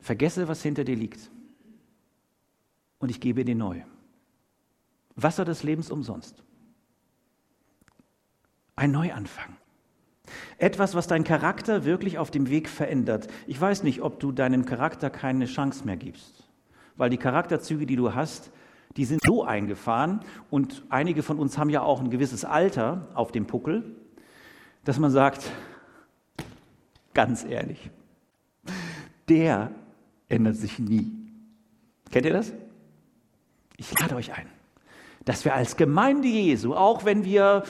Vergesse, 0.00 0.48
was 0.48 0.62
hinter 0.62 0.84
dir 0.84 0.96
liegt. 0.96 1.30
Und 2.98 3.10
ich 3.10 3.20
gebe 3.20 3.44
dir 3.44 3.54
neu. 3.54 3.82
Wasser 5.16 5.44
des 5.44 5.62
Lebens 5.62 5.90
umsonst. 5.90 6.42
Ein 8.76 8.90
Neuanfang. 8.90 9.56
Etwas, 10.58 10.94
was 10.94 11.06
deinen 11.06 11.24
Charakter 11.24 11.84
wirklich 11.84 12.18
auf 12.18 12.30
dem 12.30 12.48
Weg 12.48 12.68
verändert. 12.68 13.28
Ich 13.46 13.60
weiß 13.60 13.82
nicht, 13.82 14.00
ob 14.02 14.20
du 14.20 14.32
deinem 14.32 14.64
Charakter 14.64 15.10
keine 15.10 15.46
Chance 15.46 15.84
mehr 15.84 15.96
gibst, 15.96 16.48
weil 16.96 17.10
die 17.10 17.18
Charakterzüge, 17.18 17.86
die 17.86 17.96
du 17.96 18.14
hast, 18.14 18.50
die 18.96 19.04
sind 19.04 19.20
so 19.24 19.44
eingefahren 19.44 20.20
und 20.50 20.84
einige 20.88 21.22
von 21.22 21.38
uns 21.38 21.58
haben 21.58 21.70
ja 21.70 21.82
auch 21.82 22.00
ein 22.00 22.10
gewisses 22.10 22.44
Alter 22.44 23.08
auf 23.14 23.32
dem 23.32 23.46
Puckel, 23.46 23.96
dass 24.84 24.98
man 24.98 25.10
sagt, 25.10 25.50
ganz 27.12 27.44
ehrlich, 27.44 27.90
der 29.28 29.72
ändert 30.28 30.56
sich 30.56 30.78
nie. 30.78 31.12
Kennt 32.10 32.26
ihr 32.26 32.32
das? 32.32 32.52
Ich 33.76 33.98
lade 33.98 34.14
euch 34.14 34.32
ein, 34.32 34.46
dass 35.24 35.44
wir 35.44 35.54
als 35.54 35.76
Gemeinde 35.76 36.28
Jesu, 36.28 36.74
auch 36.74 37.04
wenn 37.04 37.24
wir 37.24 37.64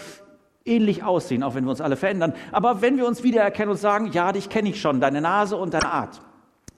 ähnlich 0.65 1.03
aussehen, 1.03 1.43
auch 1.43 1.55
wenn 1.55 1.65
wir 1.65 1.71
uns 1.71 1.81
alle 1.81 1.97
verändern, 1.97 2.35
aber 2.53 2.81
wenn 2.81 2.97
wir 2.97 3.07
uns 3.07 3.23
wiedererkennen 3.23 3.71
und 3.71 3.77
sagen, 3.79 4.11
ja, 4.13 4.33
dich 4.33 4.49
kenne 4.49 4.71
ich 4.71 4.81
schon, 4.81 5.01
deine 5.01 5.21
Nase 5.21 5.57
und 5.57 5.75
deine 5.75 5.93
Art, 5.93 6.21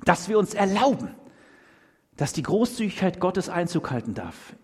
dass 0.05 0.29
wir 0.29 0.39
uns 0.39 0.55
erlauben, 0.55 1.11
dass 2.17 2.33
die 2.33 2.43
Großzügigkeit 2.43 3.21
Gottes 3.21 3.49
Einzug 3.49 3.91
halten 3.91 4.15
darf. 4.15 4.55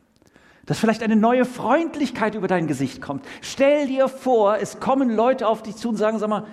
Dass 0.65 0.79
vielleicht 0.79 1.03
eine 1.03 1.17
neue 1.17 1.45
Freundlichkeit 1.45 2.35
über 2.35 2.47
dein 2.47 2.67
Gesicht 2.67 3.03
kommt. 3.03 3.25
Stell 3.41 3.89
dir 3.89 4.09
vor, 4.09 4.59
es 4.59 4.79
kommen 4.79 5.11
Leute 5.11 5.49
auf 5.49 5.63
dich 5.63 5.77
zu 5.77 5.89
und 5.89 5.97
sagen, 5.97 6.19
sag 6.19 6.29
mal, 6.29 6.47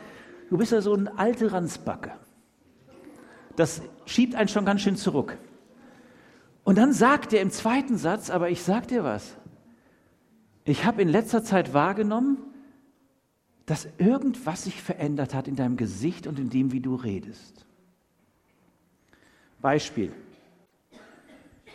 du 0.50 0.58
bist 0.58 0.72
ja 0.72 0.82
so 0.82 0.94
ein 0.94 1.08
alte 1.08 1.52
Ranzbacke. 1.52 2.12
Das 3.56 3.82
schiebt 4.06 4.36
einen 4.36 4.48
schon 4.48 4.66
ganz 4.66 4.82
schön 4.82 4.96
zurück. 4.96 5.38
Und 6.64 6.78
dann 6.78 6.92
sagt 6.92 7.34
er 7.34 7.42
im 7.42 7.52
zweiten 7.52 7.98
Satz, 7.98 8.30
aber 8.30 8.50
ich 8.50 8.64
sag 8.64 8.88
dir 8.88 9.04
was. 9.04 9.36
Ich 10.66 10.86
habe 10.86 11.02
in 11.02 11.08
letzter 11.08 11.44
Zeit 11.44 11.74
wahrgenommen, 11.74 12.38
dass 13.70 13.88
irgendwas 14.00 14.64
sich 14.64 14.82
verändert 14.82 15.36
hat 15.36 15.48
in 15.48 15.56
deinem 15.56 15.78
Gesicht 15.78 16.26
und 16.26 16.40
in 16.40 16.50
dem, 16.50 16.72
wie 16.72 16.80
du 16.80 16.96
redest. 16.96 17.68
Beispiel. 19.62 20.12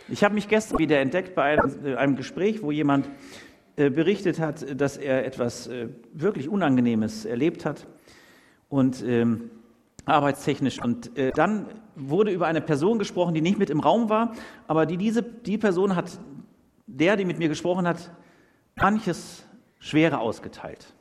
Ich 0.09 0.21
habe 0.25 0.35
mich 0.35 0.49
gestern 0.49 0.77
wieder 0.77 0.99
entdeckt 0.99 1.35
bei 1.35 1.57
einem, 1.57 2.15
äh, 2.15 2.17
Gespräch, 2.17 2.61
wo 2.61 2.71
jemand 2.71 3.09
äh, 3.77 3.89
berichtet 3.89 4.41
hat, 4.41 4.79
dass 4.79 4.97
er 4.97 5.25
etwas 5.25 5.67
äh, 5.67 5.87
wirklich 6.11 6.49
Unangenehmes 6.49 7.23
erlebt 7.23 7.63
hat 7.63 7.87
und 8.67 9.01
ähm, 9.01 9.49
arbeitstechnisch. 10.03 10.83
Und 10.83 11.17
äh, 11.17 11.31
dann 11.33 11.67
wurde 11.95 12.31
über 12.31 12.47
eine 12.47 12.59
Person 12.59 12.99
gesprochen, 12.99 13.33
die 13.33 13.41
nicht 13.41 13.57
mit 13.57 13.69
im 13.69 13.79
Raum 13.79 14.09
war, 14.09 14.33
aber 14.67 14.85
die 14.85 14.97
diese 14.97 15.23
die 15.23 15.57
Person 15.57 15.95
hat 15.95 16.19
der, 16.87 17.15
die 17.15 17.23
mit 17.23 17.39
mir 17.39 17.47
gesprochen 17.47 17.87
hat, 17.87 18.11
manches 18.75 19.45
Schwere 19.79 20.19
ausgeteilt. 20.19 20.94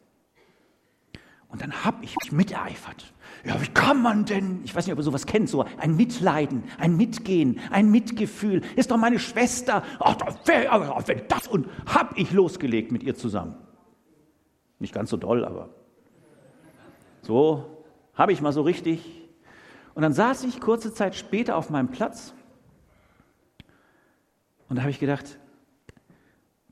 Und 1.55 1.63
dann 1.63 1.85
habe 1.85 2.05
ich 2.05 2.17
mich 2.17 2.33
miteifert. 2.33 3.15
Ja, 3.45 3.63
wie 3.63 3.69
kann 3.69 4.03
man 4.03 4.25
denn, 4.25 4.61
ich 4.65 4.75
weiß 4.75 4.87
nicht, 4.87 4.93
ob 4.93 4.99
ihr 4.99 5.05
sowas 5.05 5.25
kennt, 5.25 5.49
so 5.49 5.65
ein 5.79 5.95
Mitleiden, 5.95 6.65
ein 6.79 6.97
Mitgehen, 6.97 7.61
ein 7.71 7.93
Mitgefühl. 7.93 8.63
Ist 8.75 8.91
doch 8.91 8.97
meine 8.97 9.21
Schwester. 9.21 9.85
Ach, 10.01 10.17
wenn 10.47 11.29
das 11.29 11.47
und 11.47 11.69
hab 11.87 12.19
ich 12.19 12.33
losgelegt 12.33 12.91
mit 12.91 13.05
ihr 13.05 13.15
zusammen. 13.15 13.55
Nicht 14.81 14.93
ganz 14.93 15.11
so 15.11 15.17
doll, 15.17 15.45
aber 15.45 15.69
so 17.23 17.85
habe 18.15 18.33
ich 18.33 18.43
mal 18.43 18.53
so 18.53 18.63
richtig. 18.63 19.23
Und 19.95 20.03
dann 20.03 20.13
saß 20.13 20.43
ich 20.43 20.61
kurze 20.61 20.93
Zeit 20.93 21.15
später 21.15 21.55
auf 21.55 21.71
meinem 21.71 21.93
Platz 21.93 22.35
und 24.69 24.75
da 24.75 24.83
habe 24.83 24.91
ich 24.91 24.99
gedacht, 24.99 25.39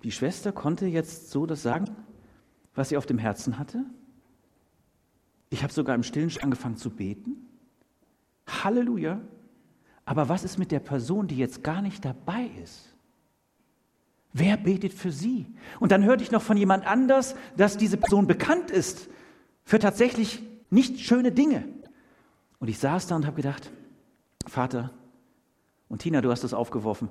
die 0.03 0.11
Schwester 0.11 0.51
konnte 0.51 0.87
jetzt 0.87 1.31
so 1.31 1.47
das 1.47 1.63
sagen, 1.63 1.85
was 2.75 2.89
sie 2.89 2.97
auf 2.97 3.07
dem 3.07 3.19
Herzen 3.19 3.61
hatte. 3.61 3.85
Ich 5.53 5.63
habe 5.63 5.73
sogar 5.73 5.95
im 5.95 6.03
Stillen 6.03 6.33
angefangen 6.41 6.79
zu 6.79 6.89
beten. 6.89 7.37
Halleluja. 8.47 9.21
Aber 10.07 10.31
was 10.31 10.45
ist 10.45 10.59
mit 10.59 10.73
der 10.73 10.81
Person, 10.81 11.29
die 11.29 11.37
jetzt 11.37 11.63
gar 11.63 11.83
nicht 11.83 12.07
dabei 12.07 12.51
ist? 12.65 12.97
Wer 14.33 14.57
betet 14.57 14.95
für 14.95 15.13
sie? 15.13 15.47
Und 15.79 15.93
dann 15.93 16.05
hörte 16.05 16.25
ich 16.25 16.31
noch 16.31 16.41
von 16.41 16.57
jemand 16.57 16.87
anders, 16.87 17.37
dass 17.55 17.77
diese 17.77 17.99
Person 17.99 18.27
bekannt 18.27 18.71
ist 18.71 19.11
für 19.63 19.79
tatsächlich 19.79 20.43
nicht 20.71 21.01
schöne 21.01 21.33
Dinge. 21.33 21.69
Und 22.59 22.69
ich 22.69 22.79
saß 22.79 23.09
da 23.09 23.17
und 23.17 23.27
habe 23.27 23.37
gedacht, 23.37 23.71
Vater, 24.47 24.91
und 25.91 26.01
Tina, 26.01 26.23
du 26.23 26.31
hast 26.31 26.45
das 26.45 26.55
aufgeworfen, 26.55 27.11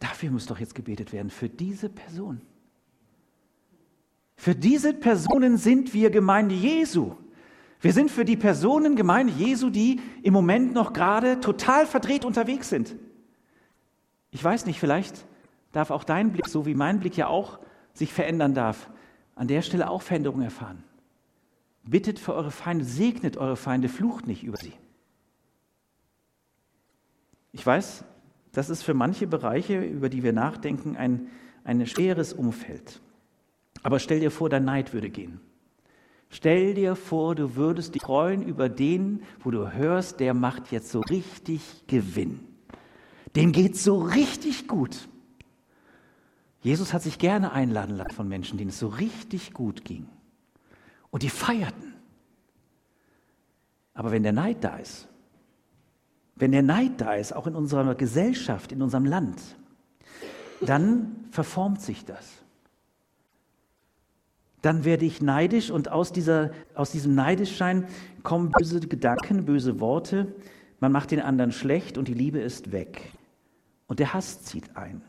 dafür 0.00 0.30
muss 0.30 0.44
doch 0.44 0.58
jetzt 0.58 0.74
gebetet 0.74 1.14
werden, 1.14 1.30
für 1.30 1.48
diese 1.48 1.88
Person. 1.88 2.42
Für 4.36 4.54
diese 4.54 4.94
Personen 4.94 5.56
sind 5.56 5.94
wir 5.94 6.10
Gemeinde 6.10 6.54
Jesu. 6.54 7.14
Wir 7.80 7.92
sind 7.92 8.10
für 8.10 8.24
die 8.24 8.36
Personen 8.36 8.96
Gemeinde 8.96 9.32
Jesu, 9.32 9.70
die 9.70 10.00
im 10.22 10.32
Moment 10.32 10.72
noch 10.72 10.92
gerade 10.92 11.40
total 11.40 11.86
verdreht 11.86 12.24
unterwegs 12.24 12.68
sind. 12.68 12.96
Ich 14.30 14.42
weiß 14.42 14.66
nicht, 14.66 14.78
vielleicht 14.78 15.26
darf 15.72 15.90
auch 15.90 16.04
dein 16.04 16.32
Blick, 16.32 16.48
so 16.48 16.66
wie 16.66 16.74
mein 16.74 17.00
Blick 17.00 17.16
ja 17.16 17.28
auch 17.28 17.58
sich 17.92 18.12
verändern 18.12 18.54
darf, 18.54 18.90
an 19.34 19.48
der 19.48 19.62
Stelle 19.62 19.90
auch 19.90 20.02
Veränderung 20.02 20.42
erfahren. 20.42 20.82
Bittet 21.84 22.18
für 22.18 22.34
eure 22.34 22.50
Feinde, 22.50 22.84
segnet 22.84 23.36
eure 23.36 23.56
Feinde, 23.56 23.88
flucht 23.88 24.26
nicht 24.26 24.42
über 24.42 24.56
sie. 24.56 24.72
Ich 27.52 27.64
weiß, 27.64 28.04
das 28.52 28.70
ist 28.70 28.82
für 28.82 28.94
manche 28.94 29.26
Bereiche, 29.26 29.80
über 29.80 30.08
die 30.08 30.22
wir 30.22 30.32
nachdenken, 30.32 30.96
ein, 30.96 31.28
ein 31.64 31.86
schweres 31.86 32.32
Umfeld. 32.32 33.00
Aber 33.86 34.00
stell 34.00 34.18
dir 34.18 34.32
vor, 34.32 34.48
dein 34.48 34.64
Neid 34.64 34.92
würde 34.92 35.10
gehen. 35.10 35.38
Stell 36.28 36.74
dir 36.74 36.96
vor, 36.96 37.36
du 37.36 37.54
würdest 37.54 37.94
dich 37.94 38.02
freuen 38.02 38.42
über 38.42 38.68
den, 38.68 39.22
wo 39.44 39.52
du 39.52 39.72
hörst, 39.74 40.18
der 40.18 40.34
macht 40.34 40.72
jetzt 40.72 40.90
so 40.90 41.02
richtig 41.02 41.84
Gewinn. 41.86 42.40
Dem 43.36 43.52
geht 43.52 43.76
so 43.76 43.98
richtig 44.00 44.66
gut. 44.66 45.08
Jesus 46.62 46.92
hat 46.92 47.02
sich 47.02 47.20
gerne 47.20 47.52
einladen 47.52 47.96
lassen 47.96 48.10
von 48.10 48.26
Menschen, 48.26 48.58
denen 48.58 48.70
es 48.70 48.78
so 48.80 48.88
richtig 48.88 49.52
gut 49.52 49.84
ging. 49.84 50.08
Und 51.12 51.22
die 51.22 51.30
feierten. 51.30 51.94
Aber 53.94 54.10
wenn 54.10 54.24
der 54.24 54.32
Neid 54.32 54.64
da 54.64 54.78
ist, 54.78 55.06
wenn 56.34 56.50
der 56.50 56.62
Neid 56.62 57.00
da 57.00 57.14
ist, 57.14 57.32
auch 57.32 57.46
in 57.46 57.54
unserer 57.54 57.94
Gesellschaft, 57.94 58.72
in 58.72 58.82
unserem 58.82 59.04
Land, 59.04 59.40
dann 60.60 61.28
verformt 61.30 61.80
sich 61.82 62.04
das. 62.04 62.42
Dann 64.66 64.84
werde 64.84 65.04
ich 65.04 65.22
neidisch 65.22 65.70
und 65.70 65.92
aus, 65.92 66.10
dieser, 66.10 66.50
aus 66.74 66.90
diesem 66.90 67.14
Neidischschein 67.14 67.86
kommen 68.24 68.50
böse 68.50 68.80
Gedanken, 68.80 69.44
böse 69.44 69.78
Worte. 69.78 70.34
Man 70.80 70.90
macht 70.90 71.12
den 71.12 71.20
anderen 71.20 71.52
schlecht 71.52 71.96
und 71.96 72.08
die 72.08 72.14
Liebe 72.14 72.40
ist 72.40 72.72
weg. 72.72 73.12
Und 73.86 74.00
der 74.00 74.12
Hass 74.12 74.42
zieht 74.42 74.76
ein. 74.76 75.02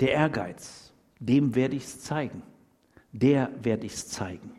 Der 0.00 0.12
Ehrgeiz, 0.12 0.94
dem 1.20 1.54
werde 1.54 1.76
ich 1.76 1.84
es 1.84 2.00
zeigen. 2.00 2.40
Der 3.12 3.50
werde 3.62 3.84
ich 3.84 3.92
es 3.92 4.08
zeigen. 4.08 4.50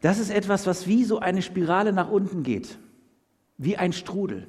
Das 0.00 0.18
ist 0.18 0.30
etwas, 0.30 0.66
was 0.66 0.86
wie 0.86 1.04
so 1.04 1.18
eine 1.18 1.42
Spirale 1.42 1.92
nach 1.92 2.10
unten 2.10 2.42
geht, 2.42 2.78
wie 3.58 3.76
ein 3.76 3.92
Strudel. 3.92 4.46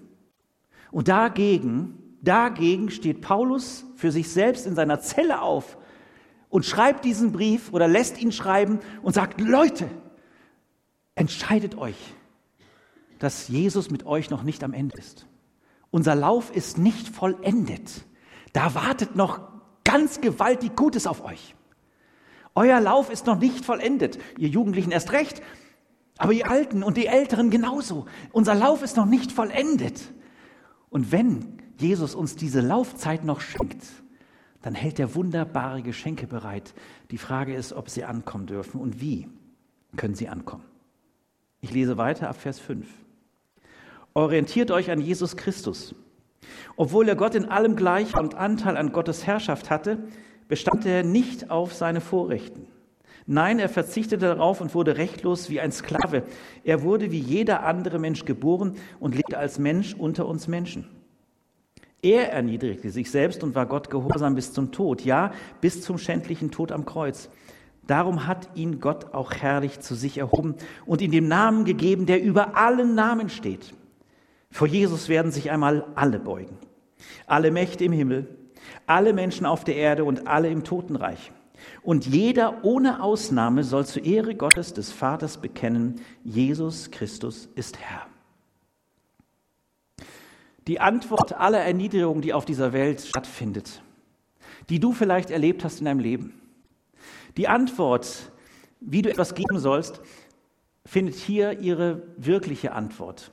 Und 0.92 1.10
dagegen, 1.10 2.15
dagegen 2.22 2.89
steht 2.89 3.20
Paulus 3.20 3.84
für 3.98 4.13
sich 4.13 4.32
selbst 4.32 4.65
in 4.65 4.76
seiner 4.76 5.02
Zelle 5.02 5.42
auf 5.42 5.76
und 6.50 6.66
schreibt 6.66 7.06
diesen 7.06 7.32
Brief 7.32 7.72
oder 7.72 7.88
lässt 7.88 8.22
ihn 8.22 8.32
schreiben 8.32 8.80
und 9.02 9.14
sagt, 9.14 9.40
Leute, 9.40 9.90
entscheidet 11.16 11.78
euch, 11.78 11.98
dass 13.20 13.48
Jesus 13.48 13.92
mit 13.92 14.06
euch 14.06 14.30
noch 14.30 14.44
nicht 14.44 14.64
am 14.64 14.74
Ende 14.74 14.98
ist. 14.98 15.28
Unser 15.92 16.16
Lauf 16.16 16.56
ist 16.56 16.78
nicht 16.78 17.08
vollendet. 17.08 18.06
Da 18.54 18.76
wartet 18.76 19.16
noch 19.16 19.42
ganz 19.84 20.22
gewaltig 20.22 20.76
Gutes 20.76 21.08
auf 21.08 21.24
euch. 21.24 21.56
Euer 22.56 22.80
Lauf 22.80 23.10
ist 23.10 23.26
noch 23.26 23.40
nicht 23.40 23.64
vollendet. 23.64 24.20
Ihr 24.38 24.50
Jugendlichen 24.50 24.92
erst 24.92 25.12
recht, 25.12 25.42
aber 26.18 26.34
ihr 26.34 26.50
Alten 26.50 26.84
und 26.84 26.98
die 26.98 27.08
Älteren 27.08 27.50
genauso. 27.50 28.06
Unser 28.32 28.56
Lauf 28.56 28.82
ist 28.84 28.98
noch 28.98 29.06
nicht 29.06 29.32
vollendet. 29.32 30.14
Und 30.90 31.12
wenn 31.12 31.58
Jesus 31.78 32.16
uns 32.16 32.36
diese 32.36 32.62
Laufzeit 32.62 33.24
noch 33.24 33.42
schenkt, 33.42 33.84
dann 34.62 34.76
hält 34.76 35.00
er 35.00 35.15
wunderbare 35.15 35.82
Geschenke 35.82 36.28
bereit. 36.28 36.74
Die 37.12 37.17
Frage 37.17 37.56
ist, 37.56 37.74
ob 37.74 37.89
sie 37.89 38.04
ankommen 38.04 38.45
dürfen 38.45 38.82
und 38.82 39.00
wie 39.02 39.28
können 39.95 40.15
sie 40.15 40.28
ankommen. 40.28 40.65
Ich 41.62 41.72
lese 41.72 41.98
weiter 41.98 42.30
ab 42.30 42.38
Vers 42.38 42.60
5. 42.60 42.88
Orientiert 44.13 44.72
euch 44.72 44.91
an 44.91 45.02
Jesus 45.02 45.38
Christus. 45.38 45.95
Obwohl 46.76 47.08
er 47.08 47.15
Gott 47.15 47.36
in 47.36 47.45
allem 47.45 47.76
gleich 47.76 48.17
und 48.17 48.36
Anteil 48.36 48.78
an 48.78 48.91
Gottes 48.91 49.28
Herrschaft 49.28 49.69
hatte, 49.69 50.00
bestand 50.48 50.86
er 50.86 51.04
nicht 51.04 51.52
auf 51.52 51.74
seine 51.74 52.02
Vorrechten. 52.02 52.67
Nein, 53.26 53.60
er 53.60 53.69
verzichtete 53.69 54.26
darauf 54.26 54.60
und 54.60 54.74
wurde 54.74 54.98
rechtlos 54.98 55.50
wie 55.50 55.60
ein 55.60 55.72
Sklave. 55.72 56.24
Er 56.63 56.82
wurde 56.82 57.12
wie 57.12 57.19
jeder 57.19 57.63
andere 57.63 58.00
Mensch 58.00 58.26
geboren 58.26 58.76
und 59.00 59.13
lebte 59.13 59.38
als 59.38 59.60
Mensch 59.60 59.93
unter 59.93 60.28
uns 60.28 60.48
Menschen. 60.48 60.88
Er 62.02 62.32
erniedrigte 62.32 62.90
sich 62.92 63.12
selbst 63.12 63.44
und 63.44 63.56
war 63.56 63.66
Gott 63.66 63.90
gehorsam 63.90 64.36
bis 64.36 64.54
zum 64.54 64.72
Tod, 64.72 65.02
ja, 65.04 65.34
bis 65.60 65.82
zum 65.82 65.98
schändlichen 65.98 66.50
Tod 66.50 66.72
am 66.72 66.86
Kreuz. 66.86 67.30
Darum 67.88 68.28
hat 68.28 68.50
ihn 68.56 68.80
Gott 68.80 69.14
auch 69.14 69.34
herrlich 69.34 69.80
zu 69.80 69.96
sich 69.96 70.20
erhoben 70.20 70.56
und 70.86 71.02
ihm 71.02 71.12
den 71.12 71.28
Namen 71.28 71.66
gegeben, 71.66 72.06
der 72.06 72.22
über 72.22 72.56
allen 72.56 72.96
Namen 72.96 73.30
steht. 73.30 73.74
Vor 74.52 74.68
Jesus 74.68 75.10
werden 75.10 75.32
sich 75.32 75.52
einmal 75.52 75.86
alle 75.96 76.20
beugen. 76.20 76.58
Alle 77.26 77.52
Mächte 77.52 77.84
im 77.84 77.92
Himmel, 77.92 78.28
alle 78.86 79.14
Menschen 79.14 79.46
auf 79.46 79.64
der 79.64 79.76
Erde 79.76 80.04
und 80.04 80.28
alle 80.28 80.50
im 80.50 80.64
Totenreich. 80.64 81.32
Und 81.82 82.06
jeder 82.06 82.64
ohne 82.64 83.02
Ausnahme 83.02 83.64
soll 83.64 83.86
zur 83.86 84.06
Ehre 84.06 84.36
Gottes 84.36 84.74
des 84.74 84.92
Vaters 84.92 85.38
bekennen, 85.38 86.02
Jesus 86.24 86.92
Christus 86.92 87.50
ist 87.56 87.80
Herr. 87.80 88.08
Die 90.70 90.80
Antwort 90.80 91.34
aller 91.34 91.62
Erniedrigung, 91.62 92.22
die 92.22 92.32
auf 92.32 92.46
dieser 92.46 92.74
Welt 92.74 93.02
stattfindet, 93.02 93.82
die 94.70 94.80
du 94.80 94.92
vielleicht 94.94 95.32
erlebt 95.32 95.64
hast 95.64 95.80
in 95.80 95.86
deinem 95.86 96.00
Leben, 96.00 96.40
die 97.38 97.48
Antwort, 97.48 98.32
wie 98.80 99.02
du 99.02 99.10
etwas 99.10 99.34
geben 99.34 99.58
sollst, 99.58 100.00
findet 100.86 101.16
hier 101.16 101.60
ihre 101.60 102.04
wirkliche 102.18 102.74
Antwort. 102.74 103.32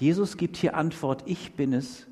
Jesus 0.00 0.36
gibt 0.36 0.56
hier 0.56 0.74
Antwort, 0.74 1.22
ich 1.26 1.52
bin 1.52 1.72
es, 1.72 2.08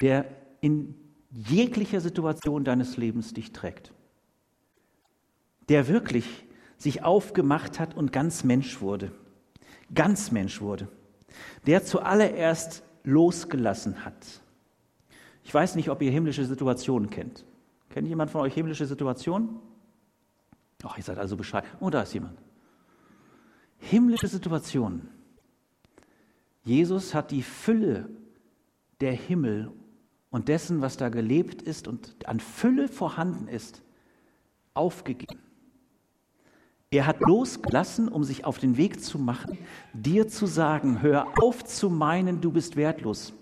der 0.00 0.26
in 0.60 0.94
jeglicher 1.32 2.00
Situation 2.00 2.62
deines 2.62 2.96
Lebens 2.96 3.34
dich 3.34 3.52
trägt. 3.52 3.92
Der 5.68 5.88
wirklich 5.88 6.44
sich 6.78 7.02
aufgemacht 7.02 7.80
hat 7.80 7.96
und 7.96 8.12
ganz 8.12 8.44
Mensch 8.44 8.80
wurde. 8.80 9.10
Ganz 9.92 10.30
Mensch 10.30 10.60
wurde. 10.60 10.86
Der 11.66 11.84
zuallererst 11.84 12.84
losgelassen 13.06 14.04
hat. 14.04 14.42
Ich 15.44 15.54
weiß 15.54 15.76
nicht, 15.76 15.88
ob 15.88 16.02
ihr 16.02 16.10
himmlische 16.10 16.44
Situationen 16.44 17.08
kennt. 17.08 17.46
Kennt 17.88 18.08
jemand 18.08 18.30
von 18.30 18.42
euch 18.42 18.52
himmlische 18.52 18.84
Situationen? 18.84 19.60
Ach, 20.82 20.98
ihr 20.98 21.04
seid 21.04 21.16
also 21.16 21.36
Bescheid. 21.36 21.64
Oh, 21.80 21.88
da 21.88 22.02
ist 22.02 22.12
jemand. 22.12 22.38
Himmlische 23.78 24.26
Situationen. 24.26 25.08
Jesus 26.64 27.14
hat 27.14 27.30
die 27.30 27.42
Fülle 27.42 28.10
der 29.00 29.12
Himmel 29.12 29.72
und 30.30 30.48
dessen, 30.48 30.82
was 30.82 30.96
da 30.96 31.08
gelebt 31.08 31.62
ist 31.62 31.86
und 31.86 32.16
an 32.26 32.40
Fülle 32.40 32.88
vorhanden 32.88 33.46
ist, 33.46 33.82
aufgegeben. 34.74 35.45
Er 36.90 37.06
hat 37.06 37.20
losgelassen, 37.20 38.08
um 38.08 38.22
sich 38.22 38.44
auf 38.44 38.58
den 38.58 38.76
Weg 38.76 39.02
zu 39.02 39.18
machen, 39.18 39.58
dir 39.92 40.28
zu 40.28 40.46
sagen, 40.46 41.02
hör 41.02 41.26
auf 41.42 41.64
zu 41.64 41.90
meinen, 41.90 42.40
du 42.40 42.52
bist 42.52 42.76
wertlos. 42.76 43.32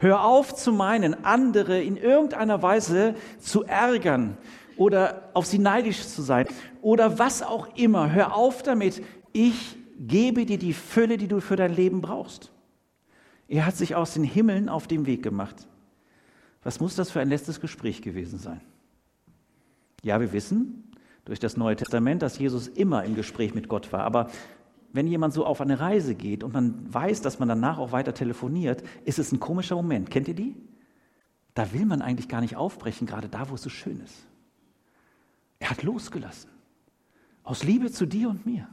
Hör 0.00 0.24
auf 0.24 0.54
zu 0.54 0.72
meinen, 0.72 1.24
andere 1.24 1.80
in 1.80 1.96
irgendeiner 1.96 2.62
Weise 2.62 3.14
zu 3.38 3.64
ärgern 3.64 4.36
oder 4.76 5.30
auf 5.32 5.46
sie 5.46 5.58
neidisch 5.58 6.06
zu 6.06 6.22
sein 6.22 6.46
oder 6.82 7.18
was 7.18 7.42
auch 7.42 7.76
immer. 7.76 8.12
Hör 8.12 8.34
auf 8.34 8.62
damit, 8.62 9.02
ich 9.32 9.76
gebe 9.98 10.44
dir 10.44 10.58
die 10.58 10.74
Fülle, 10.74 11.16
die 11.16 11.28
du 11.28 11.40
für 11.40 11.56
dein 11.56 11.74
Leben 11.74 12.00
brauchst. 12.00 12.50
Er 13.48 13.64
hat 13.64 13.76
sich 13.76 13.94
aus 13.94 14.14
den 14.14 14.24
Himmeln 14.24 14.68
auf 14.68 14.88
den 14.88 15.06
Weg 15.06 15.22
gemacht. 15.22 15.68
Was 16.64 16.80
muss 16.80 16.96
das 16.96 17.10
für 17.10 17.20
ein 17.20 17.28
letztes 17.28 17.60
Gespräch 17.60 18.02
gewesen 18.02 18.38
sein? 18.38 18.60
Ja, 20.02 20.20
wir 20.20 20.32
wissen 20.32 20.91
durch 21.24 21.38
das 21.38 21.56
Neue 21.56 21.76
Testament, 21.76 22.22
dass 22.22 22.38
Jesus 22.38 22.68
immer 22.68 23.04
im 23.04 23.14
Gespräch 23.14 23.54
mit 23.54 23.68
Gott 23.68 23.92
war. 23.92 24.04
Aber 24.04 24.30
wenn 24.92 25.06
jemand 25.06 25.32
so 25.32 25.46
auf 25.46 25.60
eine 25.60 25.80
Reise 25.80 26.14
geht 26.14 26.44
und 26.44 26.52
man 26.52 26.92
weiß, 26.92 27.22
dass 27.22 27.38
man 27.38 27.48
danach 27.48 27.78
auch 27.78 27.92
weiter 27.92 28.14
telefoniert, 28.14 28.82
ist 29.04 29.18
es 29.18 29.32
ein 29.32 29.40
komischer 29.40 29.76
Moment. 29.76 30.10
Kennt 30.10 30.28
ihr 30.28 30.34
die? 30.34 30.56
Da 31.54 31.72
will 31.72 31.86
man 31.86 32.02
eigentlich 32.02 32.28
gar 32.28 32.40
nicht 32.40 32.56
aufbrechen, 32.56 33.06
gerade 33.06 33.28
da, 33.28 33.48
wo 33.50 33.54
es 33.54 33.62
so 33.62 33.70
schön 33.70 34.00
ist. 34.00 34.26
Er 35.58 35.70
hat 35.70 35.82
losgelassen. 35.82 36.50
Aus 37.44 37.62
Liebe 37.64 37.90
zu 37.90 38.06
dir 38.06 38.28
und 38.28 38.46
mir. 38.46 38.68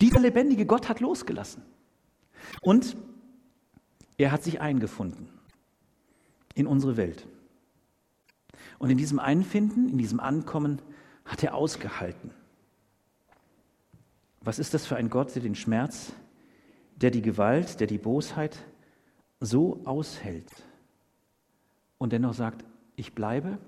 Dieser 0.00 0.20
lebendige 0.20 0.66
Gott 0.66 0.88
hat 0.88 1.00
losgelassen. 1.00 1.62
Und 2.60 2.96
er 4.18 4.32
hat 4.32 4.42
sich 4.42 4.60
eingefunden 4.60 5.28
in 6.54 6.66
unsere 6.66 6.96
Welt. 6.96 7.26
Und 8.78 8.90
in 8.90 8.98
diesem 8.98 9.18
Einfinden, 9.18 9.88
in 9.88 9.98
diesem 9.98 10.20
Ankommen 10.20 10.80
hat 11.26 11.42
er 11.42 11.54
ausgehalten. 11.54 12.30
Was 14.40 14.58
ist 14.58 14.74
das 14.74 14.86
für 14.86 14.96
ein 14.96 15.10
Gott, 15.10 15.34
der 15.34 15.42
den 15.42 15.54
Schmerz, 15.54 16.12
der 16.96 17.10
die 17.10 17.22
Gewalt, 17.22 17.80
der 17.80 17.86
die 17.86 17.98
Bosheit 17.98 18.56
so 19.40 19.82
aushält 19.84 20.50
und 21.98 22.12
dennoch 22.12 22.34
sagt, 22.34 22.64
ich 22.94 23.14
bleibe, 23.14 23.58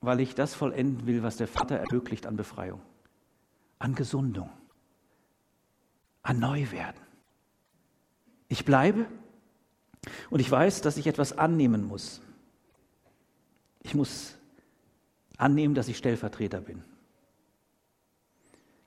weil 0.00 0.20
ich 0.20 0.34
das 0.34 0.54
vollenden 0.54 1.06
will, 1.06 1.22
was 1.22 1.36
der 1.36 1.46
Vater 1.46 1.76
ermöglicht 1.76 2.26
an 2.26 2.36
Befreiung, 2.36 2.80
an 3.78 3.94
Gesundung, 3.94 4.50
an 6.22 6.40
Neuwerden. 6.40 7.00
Ich 8.48 8.64
bleibe, 8.64 9.06
und 10.30 10.40
ich 10.40 10.50
weiß, 10.50 10.80
dass 10.80 10.96
ich 10.96 11.06
etwas 11.06 11.36
annehmen 11.36 11.84
muss. 11.84 12.22
Ich 13.82 13.94
muss 13.94 14.36
annehmen, 15.40 15.74
dass 15.74 15.88
ich 15.88 15.96
Stellvertreter 15.96 16.60
bin. 16.60 16.82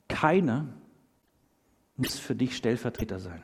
Keiner 0.07 0.67
muss 1.97 2.19
für 2.19 2.35
dich 2.35 2.55
Stellvertreter 2.55 3.19
sein. 3.19 3.41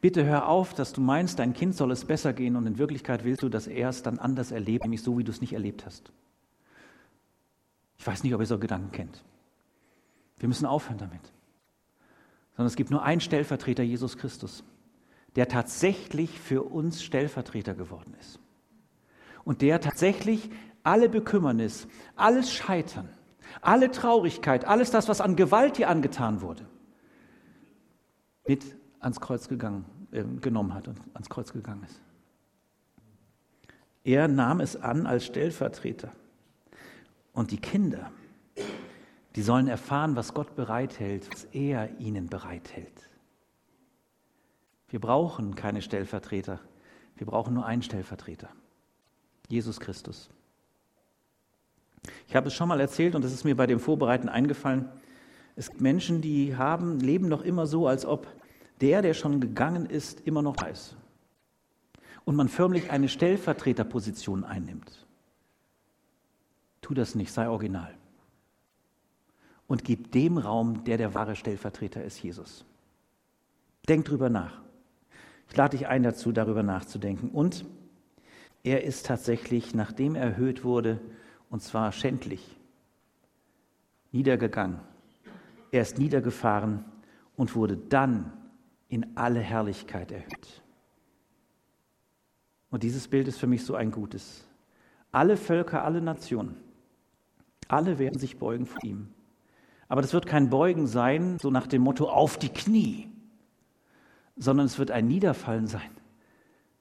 Bitte 0.00 0.24
hör 0.24 0.48
auf, 0.48 0.74
dass 0.74 0.92
du 0.92 1.00
meinst, 1.00 1.38
dein 1.38 1.54
Kind 1.54 1.74
soll 1.74 1.90
es 1.90 2.04
besser 2.04 2.32
gehen 2.32 2.56
und 2.56 2.66
in 2.66 2.76
Wirklichkeit 2.76 3.24
willst 3.24 3.42
du, 3.42 3.48
dass 3.48 3.66
er 3.66 3.88
es 3.88 4.02
dann 4.02 4.18
anders 4.18 4.50
erlebt, 4.50 4.84
nämlich 4.84 5.02
so, 5.02 5.16
wie 5.16 5.24
du 5.24 5.30
es 5.30 5.40
nicht 5.40 5.54
erlebt 5.54 5.86
hast. 5.86 6.12
Ich 7.98 8.06
weiß 8.06 8.22
nicht, 8.22 8.34
ob 8.34 8.40
ihr 8.40 8.46
so 8.46 8.58
Gedanken 8.58 8.92
kennt. 8.92 9.24
Wir 10.38 10.48
müssen 10.48 10.66
aufhören 10.66 10.98
damit. 10.98 11.32
Sondern 12.56 12.66
es 12.66 12.76
gibt 12.76 12.90
nur 12.90 13.02
einen 13.02 13.22
Stellvertreter, 13.22 13.82
Jesus 13.82 14.18
Christus 14.18 14.64
der 15.36 15.48
tatsächlich 15.48 16.38
für 16.38 16.62
uns 16.62 17.02
Stellvertreter 17.02 17.74
geworden 17.74 18.14
ist. 18.20 18.38
Und 19.44 19.62
der 19.62 19.80
tatsächlich 19.80 20.50
alle 20.84 21.08
Bekümmernis, 21.08 21.88
alles 22.14 22.52
Scheitern, 22.52 23.08
alle 23.60 23.90
Traurigkeit, 23.90 24.64
alles 24.64 24.92
das, 24.92 25.08
was 25.08 25.20
an 25.20 25.34
Gewalt 25.34 25.78
hier 25.78 25.88
angetan 25.88 26.40
wurde, 26.40 26.64
mit 28.46 28.76
ans 29.00 29.20
Kreuz 29.20 29.48
gegangen, 29.48 29.86
äh, 30.12 30.22
genommen 30.40 30.74
hat 30.74 30.86
und 30.86 31.00
ans 31.14 31.28
Kreuz 31.28 31.52
gegangen 31.52 31.82
ist. 31.82 32.00
Er 34.04 34.28
nahm 34.28 34.60
es 34.60 34.76
an 34.76 35.06
als 35.06 35.24
Stellvertreter. 35.24 36.12
Und 37.32 37.50
die 37.50 37.58
Kinder, 37.58 38.12
die 39.34 39.42
sollen 39.42 39.66
erfahren, 39.66 40.14
was 40.14 40.34
Gott 40.34 40.54
bereithält, 40.54 41.28
was 41.32 41.44
er 41.52 41.98
ihnen 41.98 42.28
bereithält. 42.28 43.10
Wir 44.88 45.00
brauchen 45.00 45.54
keine 45.54 45.82
Stellvertreter, 45.82 46.60
wir 47.16 47.26
brauchen 47.26 47.54
nur 47.54 47.64
einen 47.64 47.82
Stellvertreter, 47.82 48.50
Jesus 49.48 49.80
Christus. 49.80 50.30
Ich 52.28 52.36
habe 52.36 52.48
es 52.48 52.54
schon 52.54 52.68
mal 52.68 52.80
erzählt 52.80 53.14
und 53.14 53.24
es 53.24 53.32
ist 53.32 53.44
mir 53.44 53.56
bei 53.56 53.66
dem 53.66 53.80
Vorbereiten 53.80 54.28
eingefallen. 54.28 54.88
Es 55.56 55.70
gibt 55.70 55.80
Menschen, 55.80 56.20
die 56.20 56.56
haben, 56.56 57.00
leben 57.00 57.28
noch 57.28 57.42
immer 57.42 57.66
so, 57.66 57.86
als 57.86 58.04
ob 58.04 58.26
der, 58.80 59.02
der 59.02 59.14
schon 59.14 59.40
gegangen 59.40 59.86
ist, 59.86 60.20
immer 60.20 60.42
noch 60.42 60.56
da 60.56 60.66
ist. 60.66 60.96
Und 62.24 62.36
man 62.36 62.48
förmlich 62.48 62.90
eine 62.90 63.08
Stellvertreterposition 63.08 64.44
einnimmt. 64.44 65.06
Tu 66.80 66.94
das 66.94 67.14
nicht, 67.14 67.32
sei 67.32 67.48
original. 67.48 67.94
Und 69.66 69.84
gib 69.84 70.12
dem 70.12 70.38
Raum, 70.38 70.84
der 70.84 70.98
der 70.98 71.14
wahre 71.14 71.36
Stellvertreter 71.36 72.02
ist, 72.04 72.22
Jesus. 72.22 72.64
Denk 73.88 74.06
drüber 74.06 74.28
nach. 74.28 74.60
Ich 75.48 75.56
lade 75.56 75.76
dich 75.76 75.86
ein 75.86 76.02
dazu, 76.02 76.32
darüber 76.32 76.62
nachzudenken. 76.62 77.30
Und 77.30 77.64
er 78.62 78.84
ist 78.84 79.06
tatsächlich, 79.06 79.74
nachdem 79.74 80.14
er 80.14 80.24
erhöht 80.24 80.64
wurde, 80.64 81.00
und 81.54 81.60
zwar 81.60 81.92
schändlich, 81.92 82.58
niedergegangen. 84.10 84.80
Er 85.70 85.82
ist 85.82 86.00
niedergefahren 86.00 86.84
und 87.36 87.54
wurde 87.54 87.76
dann 87.76 88.32
in 88.88 89.16
alle 89.16 89.38
Herrlichkeit 89.38 90.10
erhöht. 90.10 90.64
Und 92.70 92.82
dieses 92.82 93.06
Bild 93.06 93.28
ist 93.28 93.38
für 93.38 93.46
mich 93.46 93.64
so 93.64 93.76
ein 93.76 93.92
gutes. 93.92 94.44
Alle 95.12 95.36
Völker, 95.36 95.84
alle 95.84 96.00
Nationen, 96.00 96.56
alle 97.68 98.00
werden 98.00 98.18
sich 98.18 98.36
beugen 98.36 98.66
vor 98.66 98.82
ihm. 98.82 99.10
Aber 99.86 100.02
das 100.02 100.12
wird 100.12 100.26
kein 100.26 100.50
Beugen 100.50 100.88
sein, 100.88 101.38
so 101.38 101.52
nach 101.52 101.68
dem 101.68 101.82
Motto 101.82 102.08
auf 102.08 102.36
die 102.36 102.48
Knie, 102.48 103.12
sondern 104.34 104.66
es 104.66 104.80
wird 104.80 104.90
ein 104.90 105.06
Niederfallen 105.06 105.68
sein, 105.68 105.92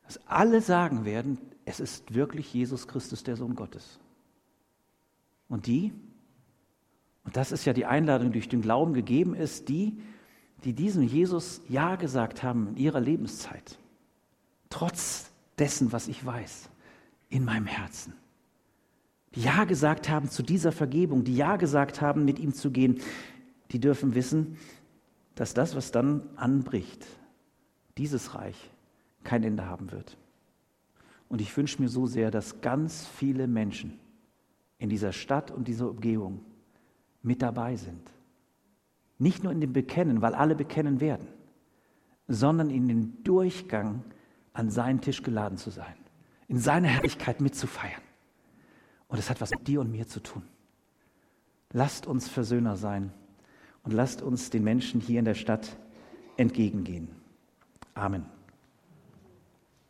dass 0.03 0.19
alle 0.25 0.61
sagen 0.61 1.05
werden, 1.05 1.37
es 1.63 1.79
ist 1.79 2.15
wirklich 2.15 2.51
Jesus 2.51 2.87
Christus, 2.87 3.21
der 3.21 3.35
Sohn 3.35 3.53
Gottes. 3.53 3.99
Und 5.53 5.67
die, 5.67 5.93
und 7.25 7.37
das 7.37 7.51
ist 7.51 7.63
ja 7.65 7.73
die 7.73 7.85
Einladung, 7.85 8.29
die 8.29 8.39
durch 8.39 8.49
den 8.49 8.63
Glauben 8.63 8.95
gegeben 8.95 9.35
ist, 9.35 9.69
die, 9.69 9.99
die 10.63 10.73
diesem 10.73 11.03
Jesus 11.03 11.61
Ja 11.69 11.95
gesagt 11.95 12.41
haben 12.41 12.69
in 12.69 12.77
ihrer 12.77 12.99
Lebenszeit, 12.99 13.77
trotz 14.71 15.29
dessen, 15.59 15.91
was 15.91 16.07
ich 16.07 16.25
weiß, 16.25 16.71
in 17.29 17.45
meinem 17.45 17.67
Herzen. 17.67 18.13
Die 19.35 19.41
Ja 19.41 19.65
gesagt 19.65 20.09
haben 20.09 20.27
zu 20.27 20.41
dieser 20.41 20.71
Vergebung, 20.71 21.23
die 21.23 21.35
Ja 21.35 21.57
gesagt 21.57 22.01
haben, 22.01 22.25
mit 22.25 22.39
ihm 22.39 22.55
zu 22.55 22.71
gehen, 22.71 22.99
die 23.69 23.79
dürfen 23.79 24.15
wissen, 24.15 24.57
dass 25.35 25.53
das, 25.53 25.75
was 25.75 25.91
dann 25.91 26.23
anbricht, 26.35 27.05
dieses 27.99 28.33
Reich 28.33 28.71
kein 29.23 29.43
Ende 29.43 29.67
haben 29.67 29.91
wird. 29.91 30.17
Und 31.29 31.41
ich 31.41 31.55
wünsche 31.55 31.79
mir 31.79 31.89
so 31.89 32.07
sehr, 32.07 32.31
dass 32.31 32.61
ganz 32.61 33.05
viele 33.05 33.45
Menschen 33.45 33.99
in 34.83 34.89
dieser 34.89 35.13
Stadt 35.13 35.49
und 35.49 35.69
dieser 35.69 35.89
Umgebung 35.89 36.43
mit 37.21 37.41
dabei 37.41 37.77
sind. 37.77 38.11
Nicht 39.17 39.41
nur 39.41 39.53
in 39.53 39.61
dem 39.61 39.71
Bekennen, 39.71 40.21
weil 40.21 40.35
alle 40.35 40.55
bekennen 40.55 40.99
werden, 40.99 41.25
sondern 42.27 42.69
in 42.69 42.89
den 42.89 43.23
Durchgang 43.23 44.03
an 44.51 44.69
seinen 44.69 44.99
Tisch 44.99 45.23
geladen 45.23 45.57
zu 45.57 45.69
sein, 45.69 45.95
in 46.49 46.59
seiner 46.59 46.89
Herrlichkeit 46.89 47.39
mitzufeiern. 47.39 48.01
Und 49.07 49.19
es 49.19 49.29
hat 49.29 49.39
was 49.39 49.51
mit 49.51 49.69
dir 49.69 49.79
und 49.79 49.89
mir 49.89 50.05
zu 50.05 50.19
tun. 50.19 50.43
Lasst 51.71 52.05
uns 52.05 52.27
Versöhner 52.27 52.75
sein 52.75 53.13
und 53.83 53.93
lasst 53.93 54.21
uns 54.21 54.49
den 54.49 54.65
Menschen 54.65 54.99
hier 54.99 55.19
in 55.19 55.25
der 55.25 55.33
Stadt 55.33 55.77
entgegengehen. 56.35 57.07
Amen. 57.93 58.25